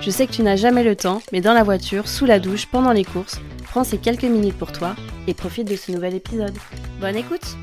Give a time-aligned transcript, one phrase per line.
[0.00, 2.66] Je sais que tu n'as jamais le temps, mais dans la voiture, sous la douche,
[2.66, 4.94] pendant les courses, prends ces quelques minutes pour toi
[5.26, 6.56] et profite de ce nouvel épisode.
[7.00, 7.56] Bonne écoute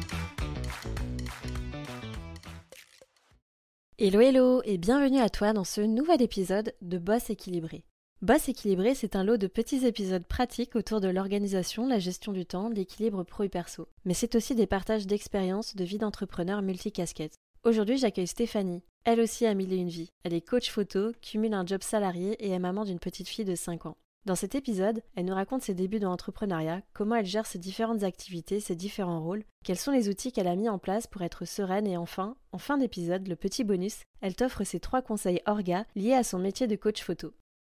[4.00, 7.86] Hello hello et bienvenue à toi dans ce nouvel épisode de Boss équilibré.
[8.22, 12.46] Boss équilibré, c'est un lot de petits épisodes pratiques autour de l'organisation, la gestion du
[12.46, 13.88] temps, l'équilibre pro et perso.
[14.06, 17.36] Mais c'est aussi des partages d'expériences de vie d'entrepreneur multicasquette.
[17.64, 18.82] Aujourd'hui, j'accueille Stéphanie.
[19.06, 20.12] Elle aussi a mille et une vie.
[20.24, 23.56] Elle est coach photo, cumule un job salarié et est maman d'une petite fille de
[23.56, 23.98] 5 ans.
[24.26, 28.04] Dans cet épisode, elle nous raconte ses débuts dans l'entrepreneuriat, comment elle gère ses différentes
[28.04, 31.44] activités, ses différents rôles, quels sont les outils qu'elle a mis en place pour être
[31.44, 35.86] sereine et enfin, en fin d'épisode, le petit bonus, elle t'offre ses trois conseils orga
[35.98, 37.34] liés à son métier de coach photo.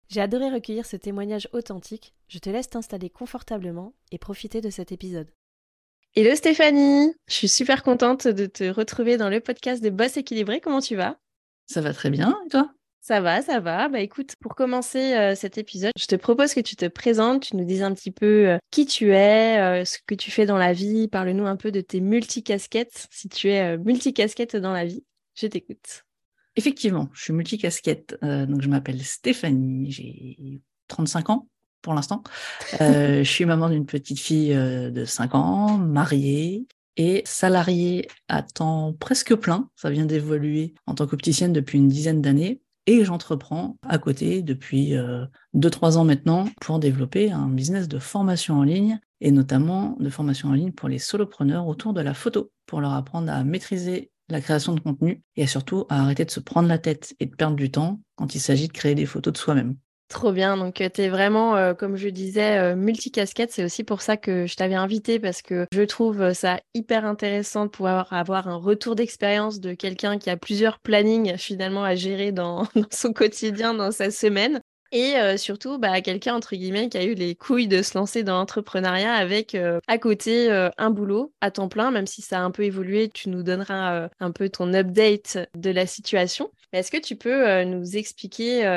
[0.08, 4.94] J'ai adoré recueillir ce témoignage authentique, je te laisse t'installer confortablement et profiter de cet
[4.94, 5.30] épisode.
[6.20, 10.60] Hello Stéphanie, je suis super contente de te retrouver dans le podcast de Boss équilibré.
[10.60, 11.20] Comment tu vas?
[11.68, 12.72] Ça va très bien, et toi?
[13.02, 13.88] Ça va, ça va.
[13.88, 17.56] Bah écoute, pour commencer euh, cet épisode, je te propose que tu te présentes, tu
[17.56, 20.58] nous dises un petit peu euh, qui tu es, euh, ce que tu fais dans
[20.58, 21.08] la vie.
[21.08, 25.04] Parle-nous un peu de tes multicasquettes, si tu es multicasquette dans la vie.
[25.36, 26.04] Je t'écoute.
[26.56, 28.18] Effectivement, je suis multicasquette.
[28.24, 31.48] donc je m'appelle Stéphanie, j'ai 35 ans
[31.88, 32.22] pour l'instant.
[32.82, 38.42] Euh, je suis maman d'une petite fille euh, de 5 ans, mariée et salariée à
[38.44, 39.70] temps presque plein.
[39.78, 42.60] Ça vient d'évoluer en tant qu'opticienne depuis une dizaine d'années.
[42.88, 48.56] Et j'entreprends à côté depuis 2-3 euh, ans maintenant pour développer un business de formation
[48.56, 52.52] en ligne et notamment de formation en ligne pour les solopreneurs autour de la photo,
[52.66, 56.42] pour leur apprendre à maîtriser la création de contenu et surtout à arrêter de se
[56.42, 59.32] prendre la tête et de perdre du temps quand il s'agit de créer des photos
[59.32, 59.78] de soi-même.
[60.10, 60.56] Trop bien.
[60.56, 63.52] Donc, euh, tu vraiment, euh, comme je disais, euh, multicasquette.
[63.52, 67.66] C'est aussi pour ça que je t'avais invité parce que je trouve ça hyper intéressant
[67.66, 72.32] de pouvoir avoir un retour d'expérience de quelqu'un qui a plusieurs plannings finalement à gérer
[72.32, 74.62] dans son quotidien, dans sa semaine.
[74.92, 78.36] Et surtout, bah, quelqu'un, entre guillemets, qui a eu les couilles de se lancer dans
[78.38, 79.56] l'entrepreneuriat avec
[79.88, 83.30] à côté un boulot à temps plein, même si ça a un peu évolué, tu
[83.30, 86.52] nous donneras un peu ton update de la situation.
[86.74, 88.68] Est-ce que tu peux nous expliquer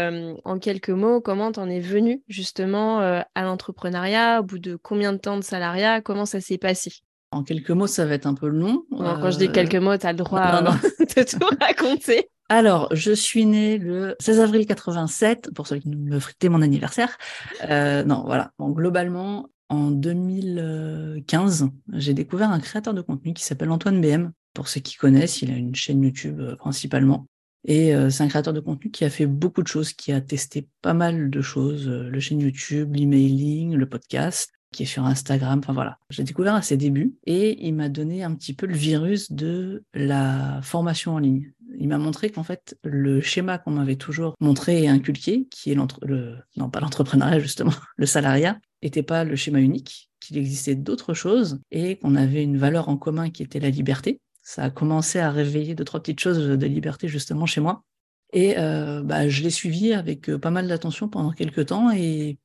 [0.44, 5.12] en quelques mots comment tu en es venu justement à l'entrepreneuriat, au bout de combien
[5.12, 6.92] de temps de salariat, comment ça s'est passé?
[7.32, 8.84] En quelques mots, ça va être un peu long.
[8.90, 12.28] Quand je dis quelques mots, tu as le droit de tout raconter.
[12.48, 17.16] Alors, je suis née le 16 avril 87, pour ceux qui me fritaient mon anniversaire.
[17.68, 18.50] Euh, non, voilà.
[18.58, 24.32] Bon, globalement, en 2015, j'ai découvert un créateur de contenu qui s'appelle Antoine BM.
[24.52, 27.28] Pour ceux qui connaissent, il a une chaîne YouTube euh, principalement.
[27.64, 30.20] Et euh, c'est un créateur de contenu qui a fait beaucoup de choses, qui a
[30.20, 35.60] testé pas mal de choses, le chaîne YouTube, l'emailing, le podcast, qui est sur Instagram.
[35.60, 38.74] Enfin voilà, j'ai découvert à ses débuts et il m'a donné un petit peu le
[38.74, 41.52] virus de la formation en ligne.
[41.78, 45.76] Il m'a montré qu'en fait, le schéma qu'on m'avait toujours montré et inculqué, qui est
[46.02, 51.14] le, non pas l'entrepreneuriat justement, le salariat, n'était pas le schéma unique, qu'il existait d'autres
[51.14, 54.20] choses et qu'on avait une valeur en commun qui était la liberté.
[54.42, 57.84] Ça a commencé à réveiller deux, trois petites choses de liberté justement chez moi.
[58.32, 62.38] Et euh, bah, je l'ai suivi avec euh, pas mal d'attention pendant quelques temps et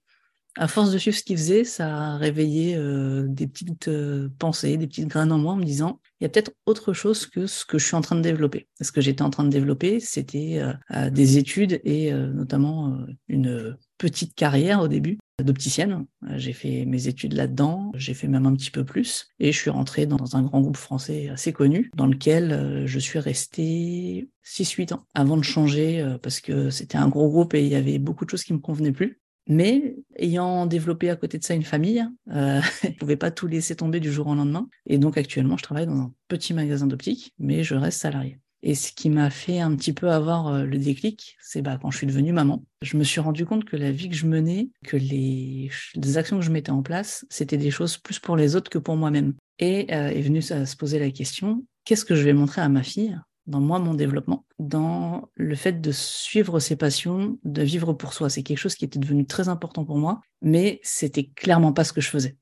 [0.58, 4.78] à force de suivre ce qu'il faisait, ça a réveillé euh, des petites euh, pensées,
[4.78, 7.46] des petites graines en moi en me disant, il y a peut-être autre chose que
[7.46, 8.68] ce que je suis en train de développer.
[8.80, 10.62] Ce que j'étais en train de développer, c'était
[10.94, 16.06] euh, des études et notamment une petite carrière au début d'opticienne.
[16.36, 19.70] J'ai fait mes études là-dedans, j'ai fait même un petit peu plus, et je suis
[19.70, 25.06] rentré dans un grand groupe français assez connu, dans lequel je suis resté 6-8 ans,
[25.14, 28.30] avant de changer, parce que c'était un gros groupe et il y avait beaucoup de
[28.30, 29.20] choses qui me convenaient plus.
[29.48, 33.48] Mais ayant développé à côté de ça une famille, euh, je ne pouvais pas tout
[33.48, 34.68] laisser tomber du jour au lendemain.
[34.86, 38.40] Et donc actuellement, je travaille dans un petit magasin d'optique, mais je reste salarié.
[38.68, 41.92] Et ce qui m'a fait un petit peu avoir euh, le déclic, c'est bah, quand
[41.92, 42.64] je suis devenue maman.
[42.82, 45.70] Je me suis rendu compte que la vie que je menais, que les,
[46.16, 48.96] actions que je mettais en place, c'était des choses plus pour les autres que pour
[48.96, 49.36] moi-même.
[49.60, 52.70] Et euh, est venu à se poser la question, qu'est-ce que je vais montrer à
[52.70, 53.16] ma fille
[53.48, 58.30] dans moi, mon développement, dans le fait de suivre ses passions, de vivre pour soi.
[58.30, 61.94] C'est quelque chose qui était devenu très important pour moi, mais c'était clairement pas ce
[61.94, 62.38] que je faisais.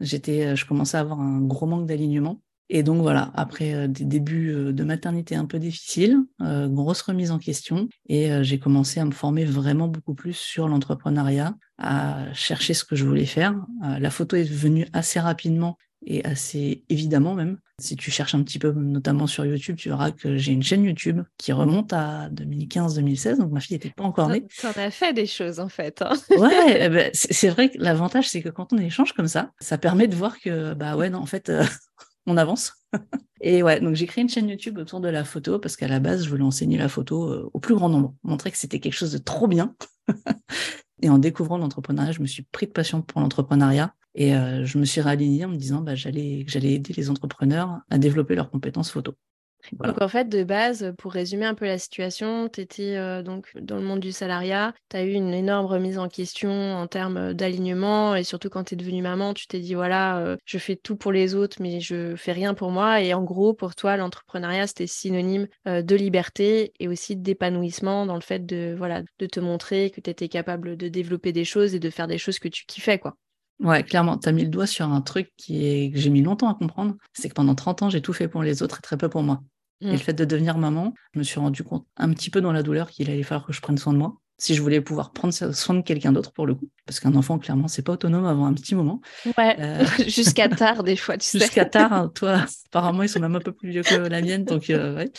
[0.00, 4.04] J'étais, euh, je commençais à avoir un gros manque d'alignement Et donc voilà, après des
[4.04, 9.12] débuts de maternité un peu difficiles, grosse remise en question, et j'ai commencé à me
[9.12, 13.54] former vraiment beaucoup plus sur l'entrepreneuriat, à chercher ce que je voulais faire.
[13.82, 17.58] la photo est venue assez rapidement et assez évidemment même.
[17.78, 20.84] Si tu cherches un petit peu, notamment sur YouTube, tu verras que j'ai une chaîne
[20.84, 24.46] YouTube qui remonte à 2015-2016, donc ma fille n'était pas encore née.
[24.48, 26.00] Tu en as fait des choses en fait.
[26.00, 26.12] Hein.
[26.38, 29.76] ouais, eh ben, c'est vrai que l'avantage, c'est que quand on échange comme ça, ça
[29.76, 31.64] permet de voir que, bah ouais, non, en fait, euh,
[32.26, 32.72] on avance.
[33.42, 36.00] Et ouais, donc j'ai créé une chaîne YouTube autour de la photo parce qu'à la
[36.00, 38.94] base, je voulais enseigner la photo euh, au plus grand nombre, montrer que c'était quelque
[38.94, 39.74] chose de trop bien.
[41.02, 44.78] Et en découvrant l'entrepreneuriat, je me suis pris de passion pour l'entrepreneuriat et euh, je
[44.78, 48.50] me suis réalignée en me disant bah, j'allais j'allais aider les entrepreneurs à développer leurs
[48.50, 49.14] compétences photo.
[49.82, 53.50] Donc en fait, de base, pour résumer un peu la situation, tu étais euh, donc
[53.60, 57.34] dans le monde du salariat, tu as eu une énorme remise en question en termes
[57.34, 60.76] d'alignement et surtout quand tu es devenue maman, tu t'es dit voilà, euh, je fais
[60.76, 63.96] tout pour les autres mais je fais rien pour moi et en gros pour toi
[63.96, 69.40] l'entrepreneuriat c'était synonyme de liberté et aussi d'épanouissement dans le fait de voilà, de te
[69.40, 72.48] montrer que tu étais capable de développer des choses et de faire des choses que
[72.48, 73.16] tu kiffais quoi.
[73.60, 76.22] Ouais, clairement, tu as mis le doigt sur un truc qui est, que j'ai mis
[76.22, 76.94] longtemps à comprendre.
[77.14, 79.22] C'est que pendant 30 ans, j'ai tout fait pour les autres et très peu pour
[79.22, 79.42] moi.
[79.80, 79.98] Et le mmh.
[79.98, 82.90] fait de devenir maman, je me suis rendu compte un petit peu dans la douleur
[82.90, 85.74] qu'il allait falloir que je prenne soin de moi si je voulais pouvoir prendre soin
[85.74, 86.68] de quelqu'un d'autre pour le coup.
[86.84, 89.00] Parce qu'un enfant, clairement, c'est pas autonome avant un petit moment.
[89.38, 91.38] Ouais, euh, jusqu'à tard des fois, tu sais.
[91.38, 94.44] Jusqu'à tard, hein, toi, apparemment, ils sont même un peu plus vieux que la mienne.
[94.44, 95.10] Donc, euh, ouais.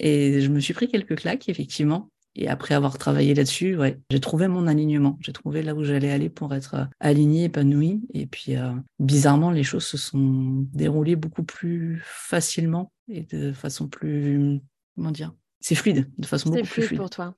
[0.00, 2.10] Et je me suis pris quelques claques, effectivement.
[2.36, 5.18] Et après avoir travaillé là-dessus, ouais, j'ai trouvé mon alignement.
[5.20, 8.02] J'ai trouvé là où j'allais aller pour être euh, alignée, épanouie.
[8.14, 13.88] Et puis, euh, bizarrement, les choses se sont déroulées beaucoup plus facilement et de façon
[13.88, 14.60] plus,
[14.94, 17.34] comment dire, c'est fluide, de façon beaucoup plus fluide pour toi.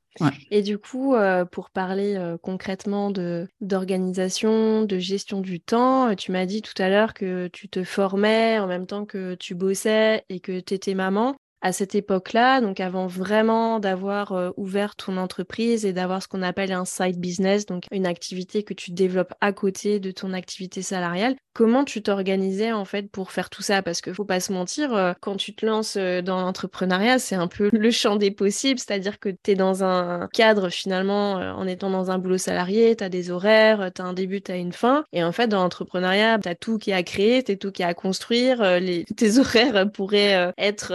[0.50, 6.44] Et du coup, euh, pour parler concrètement de d'organisation, de gestion du temps, tu m'as
[6.44, 10.38] dit tout à l'heure que tu te formais en même temps que tu bossais et
[10.38, 15.86] que tu étais maman à cette époque-là, donc avant vraiment d'avoir euh, ouvert ton entreprise
[15.86, 19.52] et d'avoir ce qu'on appelle un side business, donc une activité que tu développes à
[19.52, 23.80] côté de ton activité salariale, comment tu t'organisais en fait pour faire tout ça?
[23.80, 27.36] Parce que faut pas se mentir, euh, quand tu te lances euh, dans l'entrepreneuriat, c'est
[27.36, 31.66] un peu le champ des possibles, c'est-à-dire que tu es dans un cadre finalement en
[31.68, 34.56] étant dans un boulot salarié, tu as des horaires, tu as un début, tu as
[34.56, 37.56] une fin, et en fait dans l'entrepreneuriat, tu as tout qui est à créer, tu
[37.56, 38.58] tout qui est à construire,
[39.16, 40.92] tes horaires pourraient être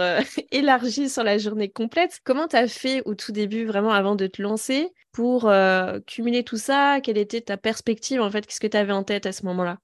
[0.58, 2.20] élargi sur la journée complète.
[2.24, 6.44] Comment tu as fait au tout début, vraiment avant de te lancer, pour euh, cumuler
[6.44, 7.00] tout ça?
[7.02, 8.46] Quelle était ta perspective en fait?
[8.46, 9.78] Qu'est-ce que tu avais en tête à ce moment-là?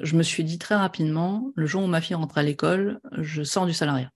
[0.00, 3.42] Je me suis dit très rapidement, le jour où ma fille rentre à l'école, je
[3.42, 4.10] sors du salariat.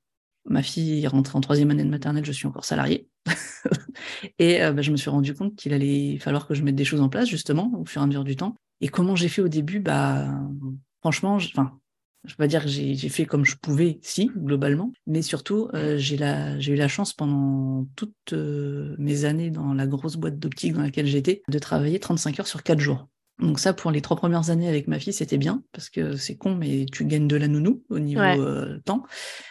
[0.45, 3.09] Ma fille rentre en troisième année de maternelle, je suis encore salarié.
[4.39, 6.85] et euh, bah, je me suis rendu compte qu'il allait falloir que je mette des
[6.85, 8.55] choses en place, justement, au fur et à mesure du temps.
[8.81, 9.81] Et comment j'ai fait au début?
[9.81, 10.27] Bah,
[11.01, 11.39] Franchement,
[12.25, 15.69] je ne peux pas dire que j'ai fait comme je pouvais, si, globalement, mais surtout,
[15.75, 20.75] euh, j'ai eu la chance pendant toutes euh, mes années dans la grosse boîte d'optique
[20.75, 23.09] dans laquelle j'étais, de travailler 35 heures sur 4 jours.
[23.39, 26.37] Donc ça, pour les trois premières années avec ma fille, c'était bien, parce que c'est
[26.37, 29.05] con, mais tu gagnes de la nounou au niveau euh, temps.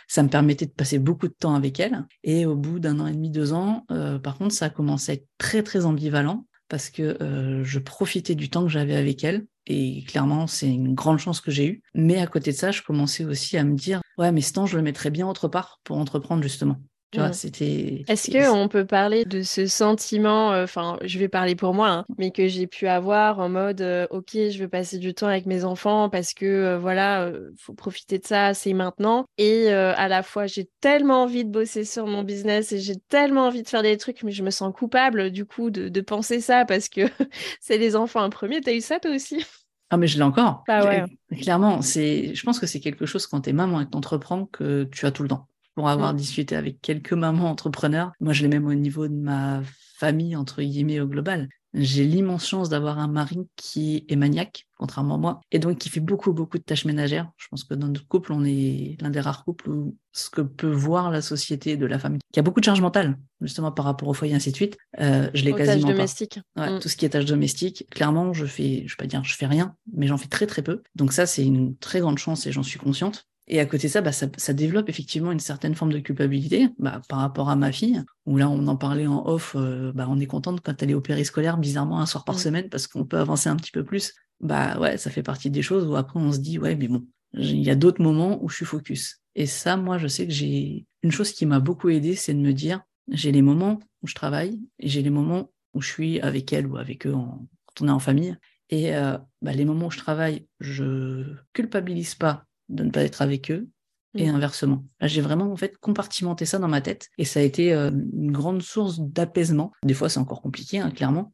[0.10, 2.06] Ça me permettait de passer beaucoup de temps avec elle.
[2.26, 3.86] Et au bout d'un an et demi, deux ans,
[4.22, 7.18] par contre, ça a commencé à être très, très ambivalent, parce que
[7.64, 11.52] je profitais du temps que j'avais avec elle et clairement, c'est une grande chance que
[11.52, 11.84] j'ai eue.
[11.94, 14.66] Mais à côté de ça, je commençais aussi à me dire, ouais, mais ce temps,
[14.66, 16.78] je le mettrais bien autre part pour entreprendre, justement.
[17.16, 17.34] Mm.
[17.34, 18.04] c'était.
[18.08, 22.06] Est-ce qu'on peut parler de ce sentiment, euh, enfin, je vais parler pour moi, hein,
[22.18, 25.46] mais que j'ai pu avoir en mode, euh, ok, je veux passer du temps avec
[25.46, 29.26] mes enfants parce que euh, voilà, faut profiter de ça, c'est maintenant.
[29.38, 33.48] Et à la fois, j'ai tellement envie de bosser sur mon business et j'ai tellement
[33.48, 36.42] envie de faire des trucs, mais je me sens coupable du coup de, de penser
[36.42, 37.02] ça parce que
[37.62, 38.62] c'est les enfants en premier.
[38.62, 39.46] T'as eu ça toi aussi?
[39.90, 40.64] Ah, mais je l'ai encore.
[40.68, 41.04] Bah ouais.
[41.40, 43.98] Clairement, c'est, je pense que c'est quelque chose quand tu es maman et que tu
[43.98, 46.18] entreprends que tu as tout le temps pour avoir mm.
[46.18, 48.12] discuté avec quelques mamans entrepreneurs.
[48.20, 49.62] Moi, je l'ai même au niveau de ma
[50.00, 51.50] famille, entre guillemets, au global.
[51.76, 55.90] J'ai l'immense chance d'avoir un mari qui est maniaque, contrairement à moi, et donc qui
[55.90, 57.30] fait beaucoup, beaucoup de tâches ménagères.
[57.38, 60.42] Je pense que dans notre couple, on est l'un des rares couples où ce que
[60.42, 63.86] peut voir la société de la femme, qui a beaucoup de charge mentale, justement par
[63.86, 66.40] rapport au foyer, ainsi de suite, euh, je l'ai quasiment domestiques.
[66.56, 66.72] pas.
[66.72, 66.80] Ouais, mm.
[66.80, 69.46] Tout ce qui est tâches domestiques, clairement, je fais, je vais pas dire, je fais
[69.46, 70.82] rien, mais j'en fais très, très peu.
[70.96, 73.28] Donc ça, c'est une très grande chance et j'en suis consciente.
[73.48, 76.68] Et à côté de ça, bah, ça, ça, développe effectivement une certaine forme de culpabilité
[76.80, 80.08] bah, par rapport à ma fille, où là, on en parlait en off, euh, bah,
[80.10, 83.06] on est contente quand elle est au périscolaire, bizarrement, un soir par semaine, parce qu'on
[83.06, 84.14] peut avancer un petit peu plus.
[84.42, 87.06] Bah ouais, ça fait partie des choses où après, on se dit, ouais, mais bon,
[87.34, 89.22] il y a d'autres moments où je suis focus.
[89.36, 92.40] Et ça, moi, je sais que j'ai une chose qui m'a beaucoup aidé, c'est de
[92.40, 96.20] me dire, j'ai les moments où je travaille et j'ai les moments où je suis
[96.20, 98.36] avec elle ou avec eux en, quand on est en famille.
[98.70, 101.24] Et euh, bah, les moments où je travaille, je
[101.54, 103.68] culpabilise pas de ne pas être avec eux.
[104.16, 104.36] et Mm.
[104.36, 104.86] inversement.
[105.00, 107.92] Là, j'ai vraiment en fait compartimenté ça dans ma tête et ça a été euh,
[107.92, 109.72] une grande source d'apaisement.
[109.84, 111.34] Des fois, c'est encore compliqué, hein, clairement.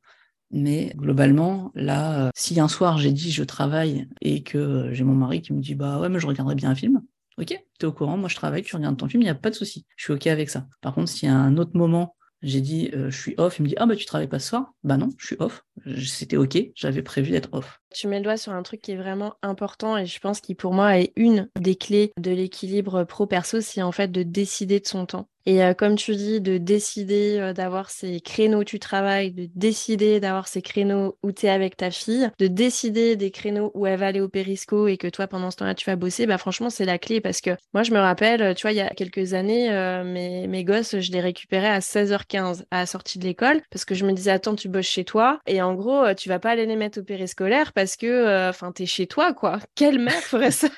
[0.52, 5.04] Mais globalement, là, euh, si un soir j'ai dit je travaille et que euh, j'ai
[5.04, 7.02] mon mari qui me dit bah ouais, mais je regarderai bien un film,
[7.40, 9.50] ok, t'es au courant, moi je travaille, tu regardes ton film, il n'y a pas
[9.50, 10.68] de souci, je suis ok avec ça.
[10.82, 13.68] Par contre, s'il y a un autre moment, j'ai dit je suis off, il me
[13.70, 15.63] dit ah bah tu travailles pas ce soir, bah non, je suis off,
[16.06, 17.80] c'était ok, j'avais prévu d'être off.
[17.93, 20.55] Tu mets le doigt sur un truc qui est vraiment important et je pense qui
[20.55, 24.88] pour moi est une des clés de l'équilibre pro-perso, c'est en fait de décider de
[24.88, 25.27] son temps.
[25.45, 29.50] Et euh, comme tu dis, de décider euh, d'avoir ces créneaux où tu travailles, de
[29.55, 33.85] décider d'avoir ces créneaux où tu es avec ta fille, de décider des créneaux où
[33.85, 36.38] elle va aller au périsco et que toi pendant ce temps-là tu vas bosser, bah
[36.38, 38.89] franchement c'est la clé parce que moi je me rappelle, tu vois, il y a
[38.89, 43.62] quelques années, euh, mes, gosses, je les récupérais à 16h15 à la sortie de l'école
[43.69, 46.39] parce que je me disais attends tu bosses chez toi et en gros tu vas
[46.39, 49.60] pas aller les mettre au périscolaire que euh, enfin t'es chez toi quoi.
[49.75, 50.70] Quelle mère ferait ça?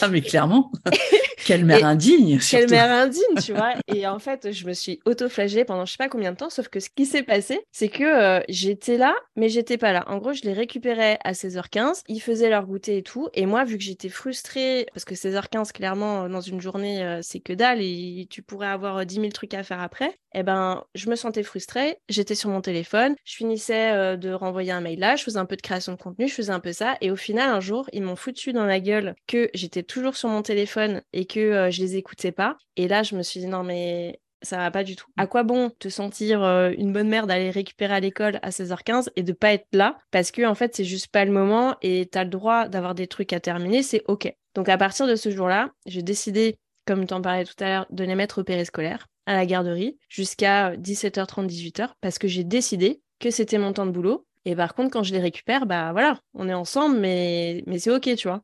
[0.00, 0.72] Ah mais clairement,
[1.44, 3.74] quelle mère Et- indigne Quelle mère indigne, tu vois.
[3.88, 6.68] Et en fait, je me suis auto-flagellée pendant je sais pas combien de temps, sauf
[6.68, 10.02] que ce qui s'est passé, c'est que euh, j'étais là, mais j'étais pas là.
[10.06, 13.28] En gros, je les récupérais à 16h15, ils faisaient leur goûter et tout.
[13.34, 17.20] Et moi, vu que j'étais frustrée, parce que 16h15, clairement, euh, dans une journée, euh,
[17.22, 20.42] c'est que dalle et tu pourrais avoir euh, 10 000 trucs à faire après, eh
[20.42, 24.82] ben, je me sentais frustrée, j'étais sur mon téléphone, je finissais euh, de renvoyer un
[24.82, 26.96] mail là, je faisais un peu de création de contenu, je faisais un peu ça.
[27.00, 30.28] Et au final, un jour, ils m'ont foutu dans la gueule que j'étais toujours sur
[30.28, 32.58] mon téléphone et que euh, je les écoutais pas.
[32.76, 35.06] Et là, je me suis dit, non, mais ça va pas du tout.
[35.16, 39.08] À quoi bon te sentir euh, une bonne mère d'aller récupérer à l'école à 16h15
[39.16, 39.96] et de pas être là?
[40.10, 43.06] Parce que en fait c'est juste pas le moment et t'as le droit d'avoir des
[43.06, 44.30] trucs à terminer, c'est ok.
[44.54, 47.86] Donc à partir de ce jour-là, j'ai décidé, comme tu en parlais tout à l'heure,
[47.90, 52.44] de les mettre au périscolaire à la garderie jusqu'à euh, 17h30, 18h parce que j'ai
[52.44, 54.26] décidé que c'était mon temps de boulot.
[54.44, 57.90] Et par contre, quand je les récupère, bah voilà, on est ensemble, mais, mais c'est
[57.90, 58.42] ok, tu vois.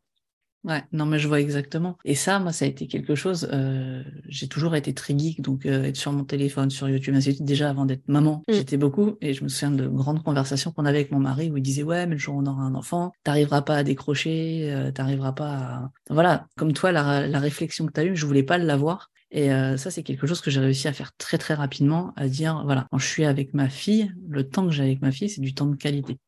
[0.64, 1.98] Ouais, non mais je vois exactement.
[2.04, 3.48] Et ça, moi, ça a été quelque chose.
[3.52, 7.30] euh, j'ai toujours été très geek, donc euh, être sur mon téléphone, sur YouTube, ainsi
[7.30, 7.44] de suite.
[7.44, 8.52] Déjà avant d'être maman, Mm.
[8.52, 9.16] j'étais beaucoup.
[9.20, 11.82] Et je me souviens de grandes conversations qu'on avait avec mon mari où il disait
[11.82, 15.32] ouais, mais le jour où on aura un enfant, t'arriveras pas à décrocher, euh, t'arriveras
[15.32, 15.90] pas à.
[16.10, 19.10] Voilà, comme toi, la, la réflexion que t'as eue, je voulais pas l'avoir.
[19.32, 22.28] Et euh, ça, c'est quelque chose que j'ai réussi à faire très très rapidement, à
[22.28, 25.30] dire voilà, quand je suis avec ma fille, le temps que j'ai avec ma fille,
[25.30, 26.18] c'est du temps de qualité.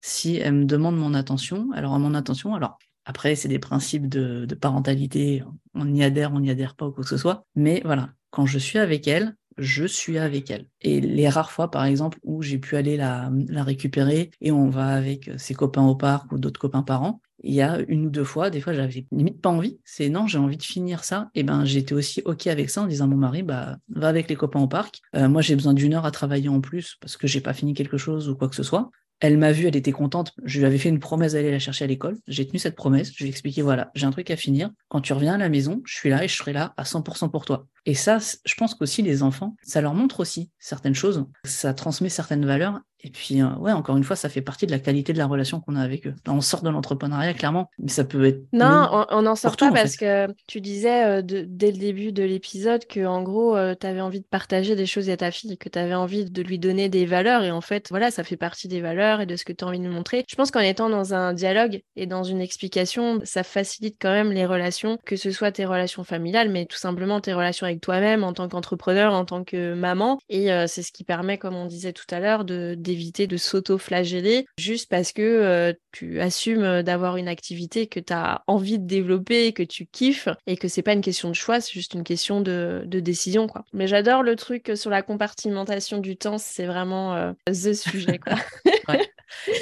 [0.00, 2.54] Si elle me demande mon attention, aura mon attention.
[2.54, 5.42] Alors après, c'est des principes de, parentalité.
[5.74, 7.44] On y adhère, on n'y adhère pas ou quoi que ce soit.
[7.56, 10.68] Mais voilà, quand je suis avec elle, je suis avec elle.
[10.80, 13.30] Et les rares fois, par exemple, où j'ai pu aller la
[13.64, 17.62] récupérer et on va avec ses copains au parc ou d'autres copains parents, il y
[17.62, 19.78] a une ou deux fois, des fois, j'avais limite pas envie.
[19.84, 21.30] C'est non, j'ai envie de finir ça.
[21.34, 24.36] Et ben, j'étais aussi OK avec ça en disant mon mari, bah, va avec les
[24.36, 25.00] copains au parc.
[25.14, 27.74] Euh, moi, j'ai besoin d'une heure à travailler en plus parce que j'ai pas fini
[27.74, 28.90] quelque chose ou quoi que ce soit.
[29.22, 30.32] Elle m'a vu, elle était contente.
[30.42, 32.18] Je lui avais fait une promesse d'aller la chercher à l'école.
[32.26, 33.12] J'ai tenu cette promesse.
[33.14, 34.70] Je lui ai expliqué, voilà, j'ai un truc à finir.
[34.88, 37.30] Quand tu reviens à la maison, je suis là et je serai là à 100%
[37.30, 37.68] pour toi.
[37.86, 41.24] Et ça, je pense qu'aussi les enfants, ça leur montre aussi certaines choses.
[41.44, 42.80] Ça transmet certaines valeurs.
[43.04, 45.26] Et puis, euh, ouais, encore une fois, ça fait partie de la qualité de la
[45.26, 46.14] relation qu'on a avec eux.
[46.28, 48.42] On sort de l'entrepreneuriat, clairement, mais ça peut être...
[48.52, 51.78] Non, on- n'en sort tout, pas en parce que tu disais euh, de- dès le
[51.78, 55.30] début de l'épisode que en gros, tu avais envie de partager des choses à ta
[55.30, 58.24] fille, que tu avais envie de lui donner des valeurs et en fait, voilà, ça
[58.24, 60.24] fait partie des valeurs et de ce que tu as envie de lui montrer.
[60.28, 64.30] Je pense qu'en étant dans un dialogue et dans une explication, ça facilite quand même
[64.32, 68.22] les relations, que ce soit tes relations familiales, mais tout simplement tes relations avec toi-même
[68.24, 70.18] en tant qu'entrepreneur, en tant que maman.
[70.28, 73.36] Et euh, c'est ce qui permet, comme on disait tout à l'heure, de d'éviter de
[73.38, 78.78] s'auto-flageller juste parce que euh, tu assumes euh, d'avoir une activité que tu as envie
[78.78, 81.94] de développer, que tu kiffes et que c'est pas une question de choix, c'est juste
[81.94, 83.64] une question de, décision quoi.
[83.72, 88.34] Mais j'adore le truc sur la compartimentation du temps, c'est vraiment euh, the sujet quoi.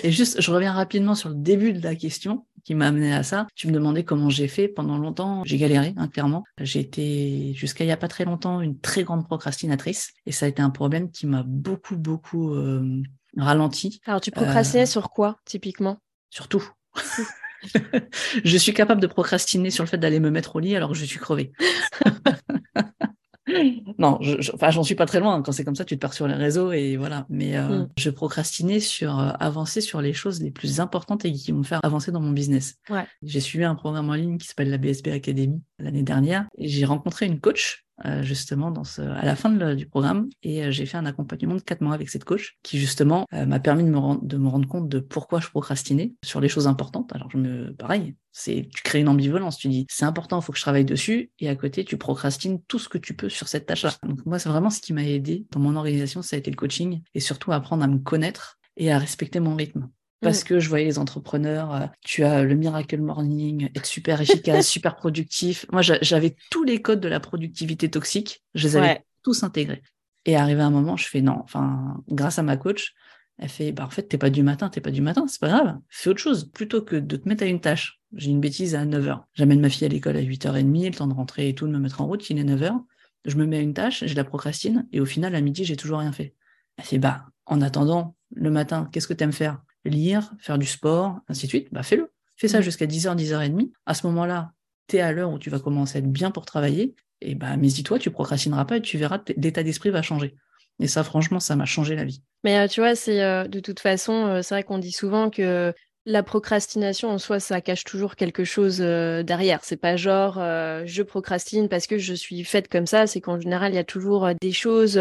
[0.03, 3.23] Et juste, je reviens rapidement sur le début de la question qui m'a amené à
[3.23, 3.47] ça.
[3.55, 4.69] Tu me demandais comment j'ai fait.
[4.69, 6.45] Pendant longtemps, j'ai galéré, hein, clairement.
[6.59, 10.13] J'ai été, jusqu'à il y a pas très longtemps, une très grande procrastinatrice.
[10.27, 13.03] Et ça a été un problème qui m'a beaucoup, beaucoup euh,
[13.37, 15.99] ralenti, Alors tu procrastinais Euh, sur quoi typiquement?
[16.31, 16.63] surtout.
[18.45, 20.97] je suis capable de procrastiner sur le fait d'aller me mettre au lit alors que
[20.97, 21.53] je suis crevée.
[23.99, 25.43] non, je, je- enfin, j'en suis pas très loin.
[25.43, 27.27] Quand c'est comme ça, tu te perds sur les réseaux et voilà.
[27.29, 27.89] Mais euh, Mm.
[27.99, 31.63] je procrastinais sur euh, avancer sur les choses les plus importantes et qui vont me
[31.65, 32.77] faire avancer dans mon business.
[32.89, 33.07] Ouais.
[33.23, 36.85] J'ai suivi un programme en ligne qui s'appelle la BSB Academy l'année dernière et j'ai
[36.85, 41.07] rencontré une coach euh, justement à la fin du programme et euh, j'ai fait un
[41.07, 44.25] accompagnement de quatre mois avec cette coach qui justement euh, m'a permis de me, rendre,
[44.25, 47.15] de me rendre compte de pourquoi je procrastinais sur les choses importantes.
[47.15, 49.59] Alors je me, pareil, c'est tu crées une ambivalence.
[49.59, 52.63] Tu dis c'est important, il faut que je travaille dessus et à côté tu procrastines
[52.63, 53.93] tout ce que tu peux sur cette tâche-là.
[54.07, 56.57] Donc moi c'est vraiment ce qui m'a aidé dans mon organisation, ça a été le
[56.57, 59.91] coaching et surtout apprendre à me connaître et à respecter mon rythme.
[60.21, 64.69] Parce que je voyais les entrepreneurs, euh, tu as le miracle morning, être super efficace,
[64.69, 65.67] super productif.
[65.73, 69.83] Moi, j'avais tous les codes de la productivité toxique, je les avais tous intégrés.
[70.27, 72.95] Et arrivé à un moment, je fais non, enfin, grâce à ma coach,
[73.39, 75.49] elle fait, bah, en fait, t'es pas du matin, t'es pas du matin, c'est pas
[75.49, 76.51] grave, fais autre chose.
[76.53, 79.23] Plutôt que de te mettre à une tâche, j'ai une bêtise à 9h.
[79.33, 81.79] J'amène ma fille à l'école à 8h30, le temps de rentrer et tout, de me
[81.79, 82.79] mettre en route, il est 9h.
[83.25, 85.77] Je me mets à une tâche, je la procrastine, et au final, à midi, j'ai
[85.77, 86.35] toujours rien fait.
[86.77, 89.63] Elle fait, bah, en attendant, le matin, qu'est-ce que t'aimes faire?
[89.85, 92.13] Lire, faire du sport, ainsi de suite, bah, fais-le.
[92.37, 92.63] Fais ça mmh.
[92.63, 93.71] jusqu'à 10h, 10h30.
[93.87, 94.53] À ce moment-là,
[94.87, 97.69] t'es à l'heure où tu vas commencer à être bien pour travailler, et bah, mais
[97.69, 100.35] dis-toi, tu procrastineras pas et tu verras, l'état d'esprit va changer.
[100.81, 102.23] Et ça, franchement, ça m'a changé la vie.
[102.43, 105.29] Mais euh, tu vois, c'est euh, de toute façon, euh, c'est vrai qu'on dit souvent
[105.29, 105.75] que
[106.07, 109.61] la procrastination en soi, ça cache toujours quelque chose derrière.
[109.63, 113.07] C'est pas genre je procrastine parce que je suis faite comme ça.
[113.07, 115.01] C'est qu'en général, il y a toujours des choses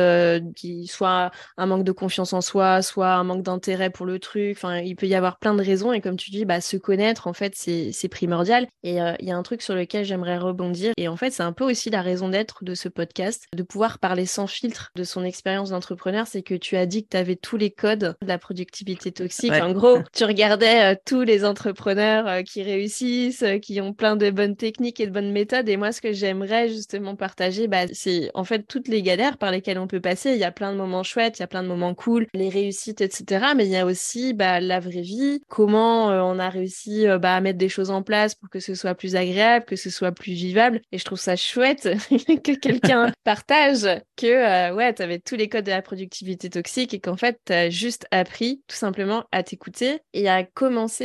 [0.56, 4.58] qui soit un manque de confiance en soi, soit un manque d'intérêt pour le truc.
[4.58, 5.94] Enfin, il peut y avoir plein de raisons.
[5.94, 8.68] Et comme tu dis, bah, se connaître, en fait, c'est primordial.
[8.84, 10.94] Et il y a un truc sur lequel j'aimerais rebondir.
[10.98, 14.00] Et en fait, c'est un peu aussi la raison d'être de ce podcast, de pouvoir
[14.00, 16.28] parler sans filtre de son expérience d'entrepreneur.
[16.28, 19.54] C'est que tu as dit que tu avais tous les codes de la productivité toxique.
[19.54, 24.16] En gros, tu regardais euh, tous les entrepreneurs euh, qui réussissent, euh, qui ont plein
[24.16, 25.70] de bonnes techniques et de bonnes méthodes.
[25.70, 29.52] Et moi, ce que j'aimerais justement partager, bah, c'est en fait toutes les galères par
[29.52, 30.32] lesquelles on peut passer.
[30.32, 32.50] Il y a plein de moments chouettes, il y a plein de moments cool, les
[32.50, 33.48] réussites, etc.
[33.56, 37.42] Mais il y a aussi bah, la vraie vie, comment on a réussi bah, à
[37.42, 40.34] mettre des choses en place pour que ce soit plus agréable, que ce soit plus
[40.34, 40.82] vivable.
[40.92, 45.66] Et je trouve ça chouette que quelqu'un partage que ouais, tu avais tous les codes
[45.66, 50.00] de la productivité toxique et qu'en fait, tu as juste appris tout simplement à t'écouter
[50.14, 50.44] et à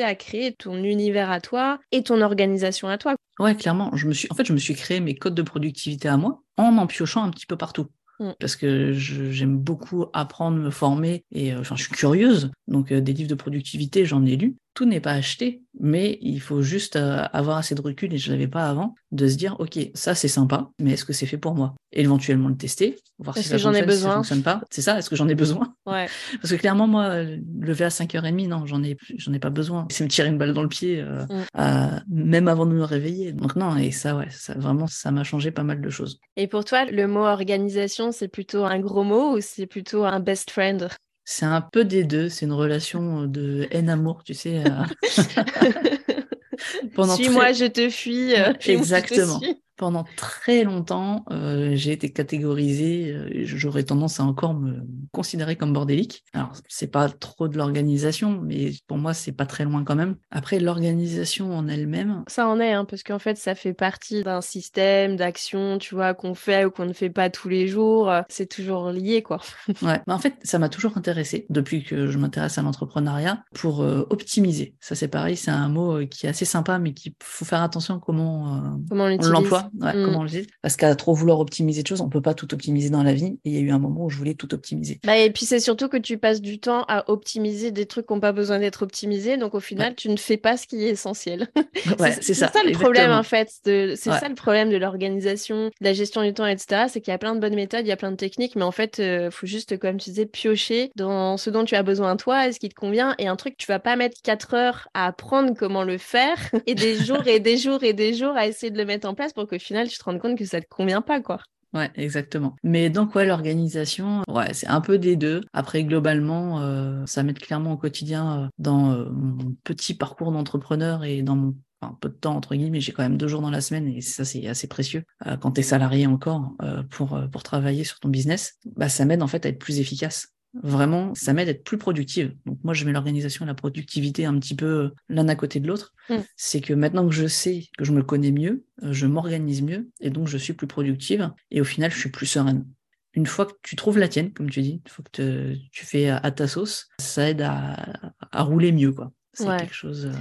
[0.02, 3.14] à créer ton univers à toi et ton organisation à toi.
[3.38, 3.90] Ouais, clairement.
[3.94, 6.42] Je me suis, en fait, je me suis créé mes codes de productivité à moi
[6.56, 7.86] en en piochant un petit peu partout.
[8.20, 8.30] Mm.
[8.38, 12.50] Parce que j'aime beaucoup apprendre, me former et euh, enfin, je suis curieuse.
[12.68, 16.40] Donc, euh, des livres de productivité, j'en ai lu tout n'est pas acheté, mais il
[16.40, 19.56] faut juste euh, avoir assez de recul, et je l'avais pas avant, de se dire,
[19.60, 21.74] OK, ça c'est sympa, mais est-ce que c'est fait pour moi?
[21.92, 24.16] Et éventuellement le tester, voir si ça j'en ai besoin?
[24.16, 24.60] fonctionne pas.
[24.70, 25.74] C'est ça, est-ce que j'en ai besoin?
[25.86, 26.06] Ouais.
[26.42, 29.86] Parce que clairement, moi, lever à 5h30, non, j'en ai, j'en ai pas besoin.
[29.90, 31.24] C'est me tirer une balle dans le pied, euh,
[31.56, 32.00] mm.
[32.08, 33.32] même avant de me réveiller.
[33.32, 36.18] Donc non, et ça, ouais, ça, vraiment, ça m'a changé pas mal de choses.
[36.36, 40.18] Et pour toi, le mot organisation, c'est plutôt un gros mot ou c'est plutôt un
[40.18, 40.88] best friend?
[41.24, 44.62] C'est un peu des deux, c'est une relation de haine-amour, tu sais.
[46.98, 47.16] Euh.
[47.16, 48.34] Suis-moi, je te fuis.
[48.66, 49.40] Exactement
[49.76, 55.72] pendant très longtemps, euh, j'ai été catégorisée, euh, j'aurais tendance à encore me considérer comme
[55.72, 56.24] bordélique.
[56.32, 60.16] Alors, c'est pas trop de l'organisation, mais pour moi, c'est pas très loin quand même.
[60.30, 62.22] Après, l'organisation en elle-même.
[62.28, 66.14] Ça en est, hein, parce qu'en fait, ça fait partie d'un système d'action, tu vois,
[66.14, 68.12] qu'on fait ou qu'on ne fait pas tous les jours.
[68.28, 69.40] C'est toujours lié, quoi.
[69.82, 73.82] ouais, mais en fait, ça m'a toujours intéressé depuis que je m'intéresse à l'entrepreneuriat pour
[73.82, 74.76] euh, optimiser.
[74.80, 77.98] Ça, c'est pareil, c'est un mot qui est assez sympa, mais qu'il faut faire attention
[77.98, 80.04] comment, comment on l'emploie ouais, mm.
[80.04, 82.52] comment on le dit Parce qu'à trop vouloir optimiser de choses, on peut pas tout
[82.54, 83.38] optimiser dans la vie.
[83.44, 85.00] Et il y a eu un moment où je voulais tout optimiser.
[85.04, 88.12] Bah, et puis c'est surtout que tu passes du temps à optimiser des trucs qui
[88.12, 89.36] n'ont pas besoin d'être optimisés.
[89.36, 91.48] Donc au final, tu ne fais pas ce qui est essentiel.
[92.20, 92.50] c'est ça.
[92.52, 93.48] ça le problème en fait.
[93.64, 96.86] C'est ça le problème de l'organisation, de la gestion du temps, etc.
[96.88, 98.62] C'est qu'il y a plein de bonnes méthodes, il y a plein de techniques, mais
[98.62, 101.82] en fait, il euh, faut juste, comme tu disais, piocher dans ce dont tu as
[101.82, 103.14] besoin toi, est-ce qui te convient.
[103.18, 106.74] Et un truc, tu vas pas mettre 4 heures à apprendre comment le faire et
[106.74, 109.32] des jours et des jours et des jours à essayer de le mettre en place
[109.32, 111.38] pour qu'au final, tu te rends compte que ça te convient pas, quoi.
[111.74, 112.54] Ouais, exactement.
[112.62, 115.40] Mais donc, ouais, l'organisation, ouais, c'est un peu des deux.
[115.52, 121.02] Après, globalement, euh, ça m'aide clairement au quotidien euh, dans euh, mon petit parcours d'entrepreneur
[121.02, 123.50] et dans mon enfin, peu de temps, entre guillemets, j'ai quand même deux jours dans
[123.50, 125.02] la semaine et ça, c'est assez précieux.
[125.40, 126.54] quand tu es salarié encore
[126.90, 130.33] pour, pour travailler sur ton business, bah, ça m'aide en fait à être plus efficace.
[130.62, 132.34] Vraiment, ça m'aide à être plus productive.
[132.46, 135.58] Donc moi, je mets l'organisation et la productivité un petit peu euh, l'un à côté
[135.60, 135.92] de l'autre.
[136.08, 136.16] Mm.
[136.36, 139.88] C'est que maintenant que je sais que je me connais mieux, euh, je m'organise mieux
[140.00, 142.66] et donc je suis plus productive et au final, je suis plus sereine.
[143.14, 146.08] Une fois que tu trouves la tienne, comme tu dis, une fois que tu fais
[146.08, 148.02] à ta sauce, ça aide à,
[148.42, 148.92] rouler mieux.
[148.92, 149.12] quoi.
[149.32, 150.06] C'est quelque chose...
[150.06, 150.18] Euh,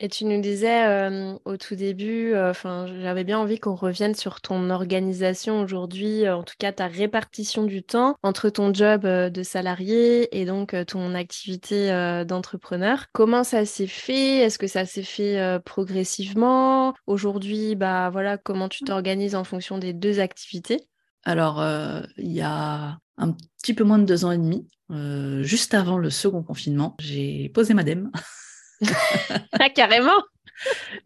[0.00, 4.14] et tu nous disais euh, au tout début, euh, enfin, j'avais bien envie qu'on revienne
[4.14, 9.02] sur ton organisation aujourd'hui, euh, en tout cas ta répartition du temps entre ton job
[9.02, 11.88] de salarié et donc ton activité
[12.26, 13.06] d'entrepreneur.
[13.12, 14.38] Comment ça s'est fait?
[14.38, 16.94] Est-ce que ça s'est fait progressivement?
[17.06, 20.88] Aujourd'hui, bah voilà, comment tu t'organises en fonction des deux activités?
[21.24, 21.64] Alors,
[22.16, 24.68] il y a un petit peu moins de deux ans et demi,
[25.42, 28.10] juste avant le second confinement, j'ai posé madame.
[29.60, 30.22] ah, carrément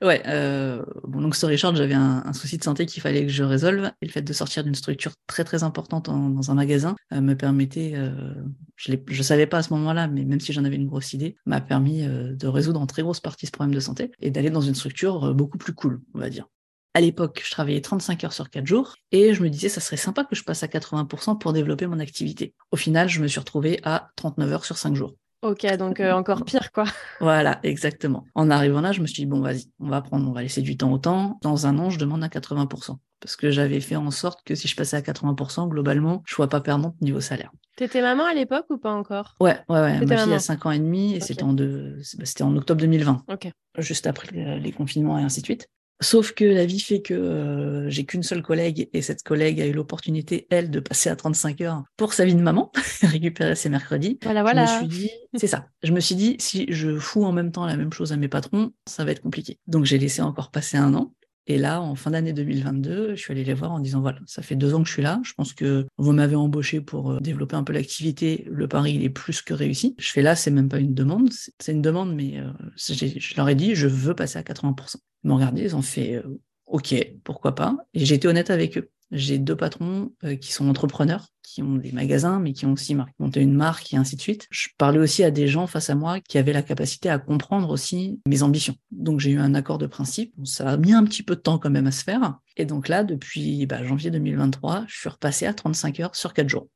[0.02, 3.42] ouais, euh, bon, donc sur Richard, j'avais un, souci de santé qu'il fallait que je
[3.42, 3.90] résolve.
[4.00, 7.35] Et le fait de sortir d'une structure très très importante dans un magasin euh, me
[7.35, 8.35] permettait, euh,
[8.76, 11.37] je ne savais pas à ce moment-là, mais même si j'en avais une grosse idée,
[11.46, 14.61] m'a permis de résoudre en très grosse partie ce problème de santé et d'aller dans
[14.61, 16.46] une structure beaucoup plus cool, on va dire.
[16.94, 19.96] À l'époque, je travaillais 35 heures sur 4 jours et je me disais, ça serait
[19.96, 22.54] sympa que je passe à 80% pour développer mon activité.
[22.70, 25.14] Au final, je me suis retrouvée à 39 heures sur 5 jours.
[25.42, 26.85] Ok, donc euh, encore pire, quoi.
[27.20, 28.24] Voilà, exactement.
[28.35, 30.62] En arrivant là, je me suis dit, bon, vas-y, on va prendre, on va laisser
[30.62, 31.38] du temps au temps.
[31.42, 32.96] Dans un an, je demande à 80%.
[33.20, 36.37] Parce que j'avais fait en sorte que si je passais à 80%, globalement, je ne
[36.37, 37.50] sois pas perdante niveau salaire.
[37.76, 39.35] T'étais maman à l'époque ou pas encore?
[39.40, 40.05] Ouais, ouais, ouais.
[40.05, 42.00] Ma fille a 5 ans et demi et c'était en, de...
[42.40, 43.24] En octobre 2020.
[43.33, 43.48] Ok.
[43.78, 45.68] Juste après les confinements et ainsi de suite.
[46.00, 49.66] Sauf que la vie fait que euh, j'ai qu'une seule collègue et cette collègue a
[49.66, 53.68] eu l'opportunité, elle, de passer à 35 heures pour sa vie de maman, récupérer ses
[53.68, 54.18] mercredis.
[54.22, 54.66] Voilà, voilà.
[54.66, 55.68] Je me suis dit, c'est ça.
[55.83, 58.28] Je me suis dit, si je fous en même temps la même chose à mes
[58.28, 59.59] patrons, ça va être compliqué.
[59.68, 61.14] Donc j'ai laissé encore passer un an.
[61.46, 64.42] Et là, en fin d'année 2022, je suis allée les voir en disant voilà, ça
[64.42, 65.20] fait deux ans que je suis là.
[65.24, 68.46] Je pense que vous m'avez embauché pour euh, développer un peu l'activité.
[68.48, 69.96] Le pari, il est plus que réussi.
[69.98, 71.31] Je fais là, c'est même pas une demande.
[71.59, 74.96] C'est une demande, mais euh, je leur ai dit je veux passer à 80%.
[75.24, 77.76] Ils m'ont regardé, ils ont fait euh, OK, pourquoi pas?
[77.94, 78.90] Et j'ai été honnête avec eux.
[79.11, 83.40] J'ai deux patrons qui sont entrepreneurs, qui ont des magasins, mais qui ont aussi monté
[83.40, 84.46] une marque et ainsi de suite.
[84.50, 87.70] Je parlais aussi à des gens face à moi qui avaient la capacité à comprendre
[87.70, 88.76] aussi mes ambitions.
[88.90, 90.35] Donc j'ai eu un accord de principe.
[90.44, 92.38] Ça a mis un petit peu de temps quand même à se faire.
[92.57, 96.48] Et donc là, depuis bah, janvier 2023, je suis repassé à 35 heures sur 4
[96.48, 96.68] jours.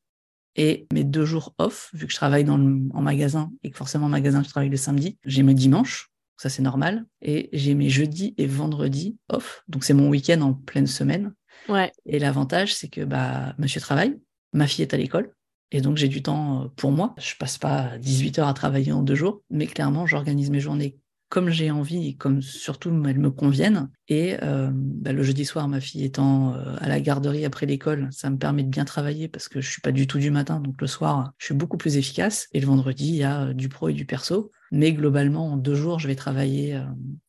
[0.57, 4.07] Et mes deux jours off, vu que je travaille dans en magasin et que forcément
[4.07, 7.05] en magasin, je travaille le samedi, j'ai mes dimanches ça c'est normal.
[7.23, 11.35] Et j'ai mes jeudis et vendredis off, donc c'est mon week-end en pleine semaine.
[11.69, 11.91] Ouais.
[12.05, 14.19] Et l'avantage, c'est que bah, monsieur travaille,
[14.57, 15.33] ma fille est à l'école,
[15.71, 17.15] et donc j'ai du temps euh, pour moi.
[17.19, 20.99] Je passe pas 18 heures à travailler en deux jours, mais clairement, j'organise mes journées
[21.29, 23.91] comme j'ai envie et comme surtout elles me conviennent.
[24.07, 28.09] Et euh, bah, le jeudi soir, ma fille étant euh, à la garderie après l'école,
[28.13, 30.61] ça me permet de bien travailler parce que je suis pas du tout du matin,
[30.61, 32.47] donc le soir, je suis beaucoup plus efficace.
[32.53, 34.53] Et le vendredi, il y a du pro et du perso.
[34.71, 36.75] Mais globalement, en deux jours, je vais travailler.
[36.75, 36.79] Je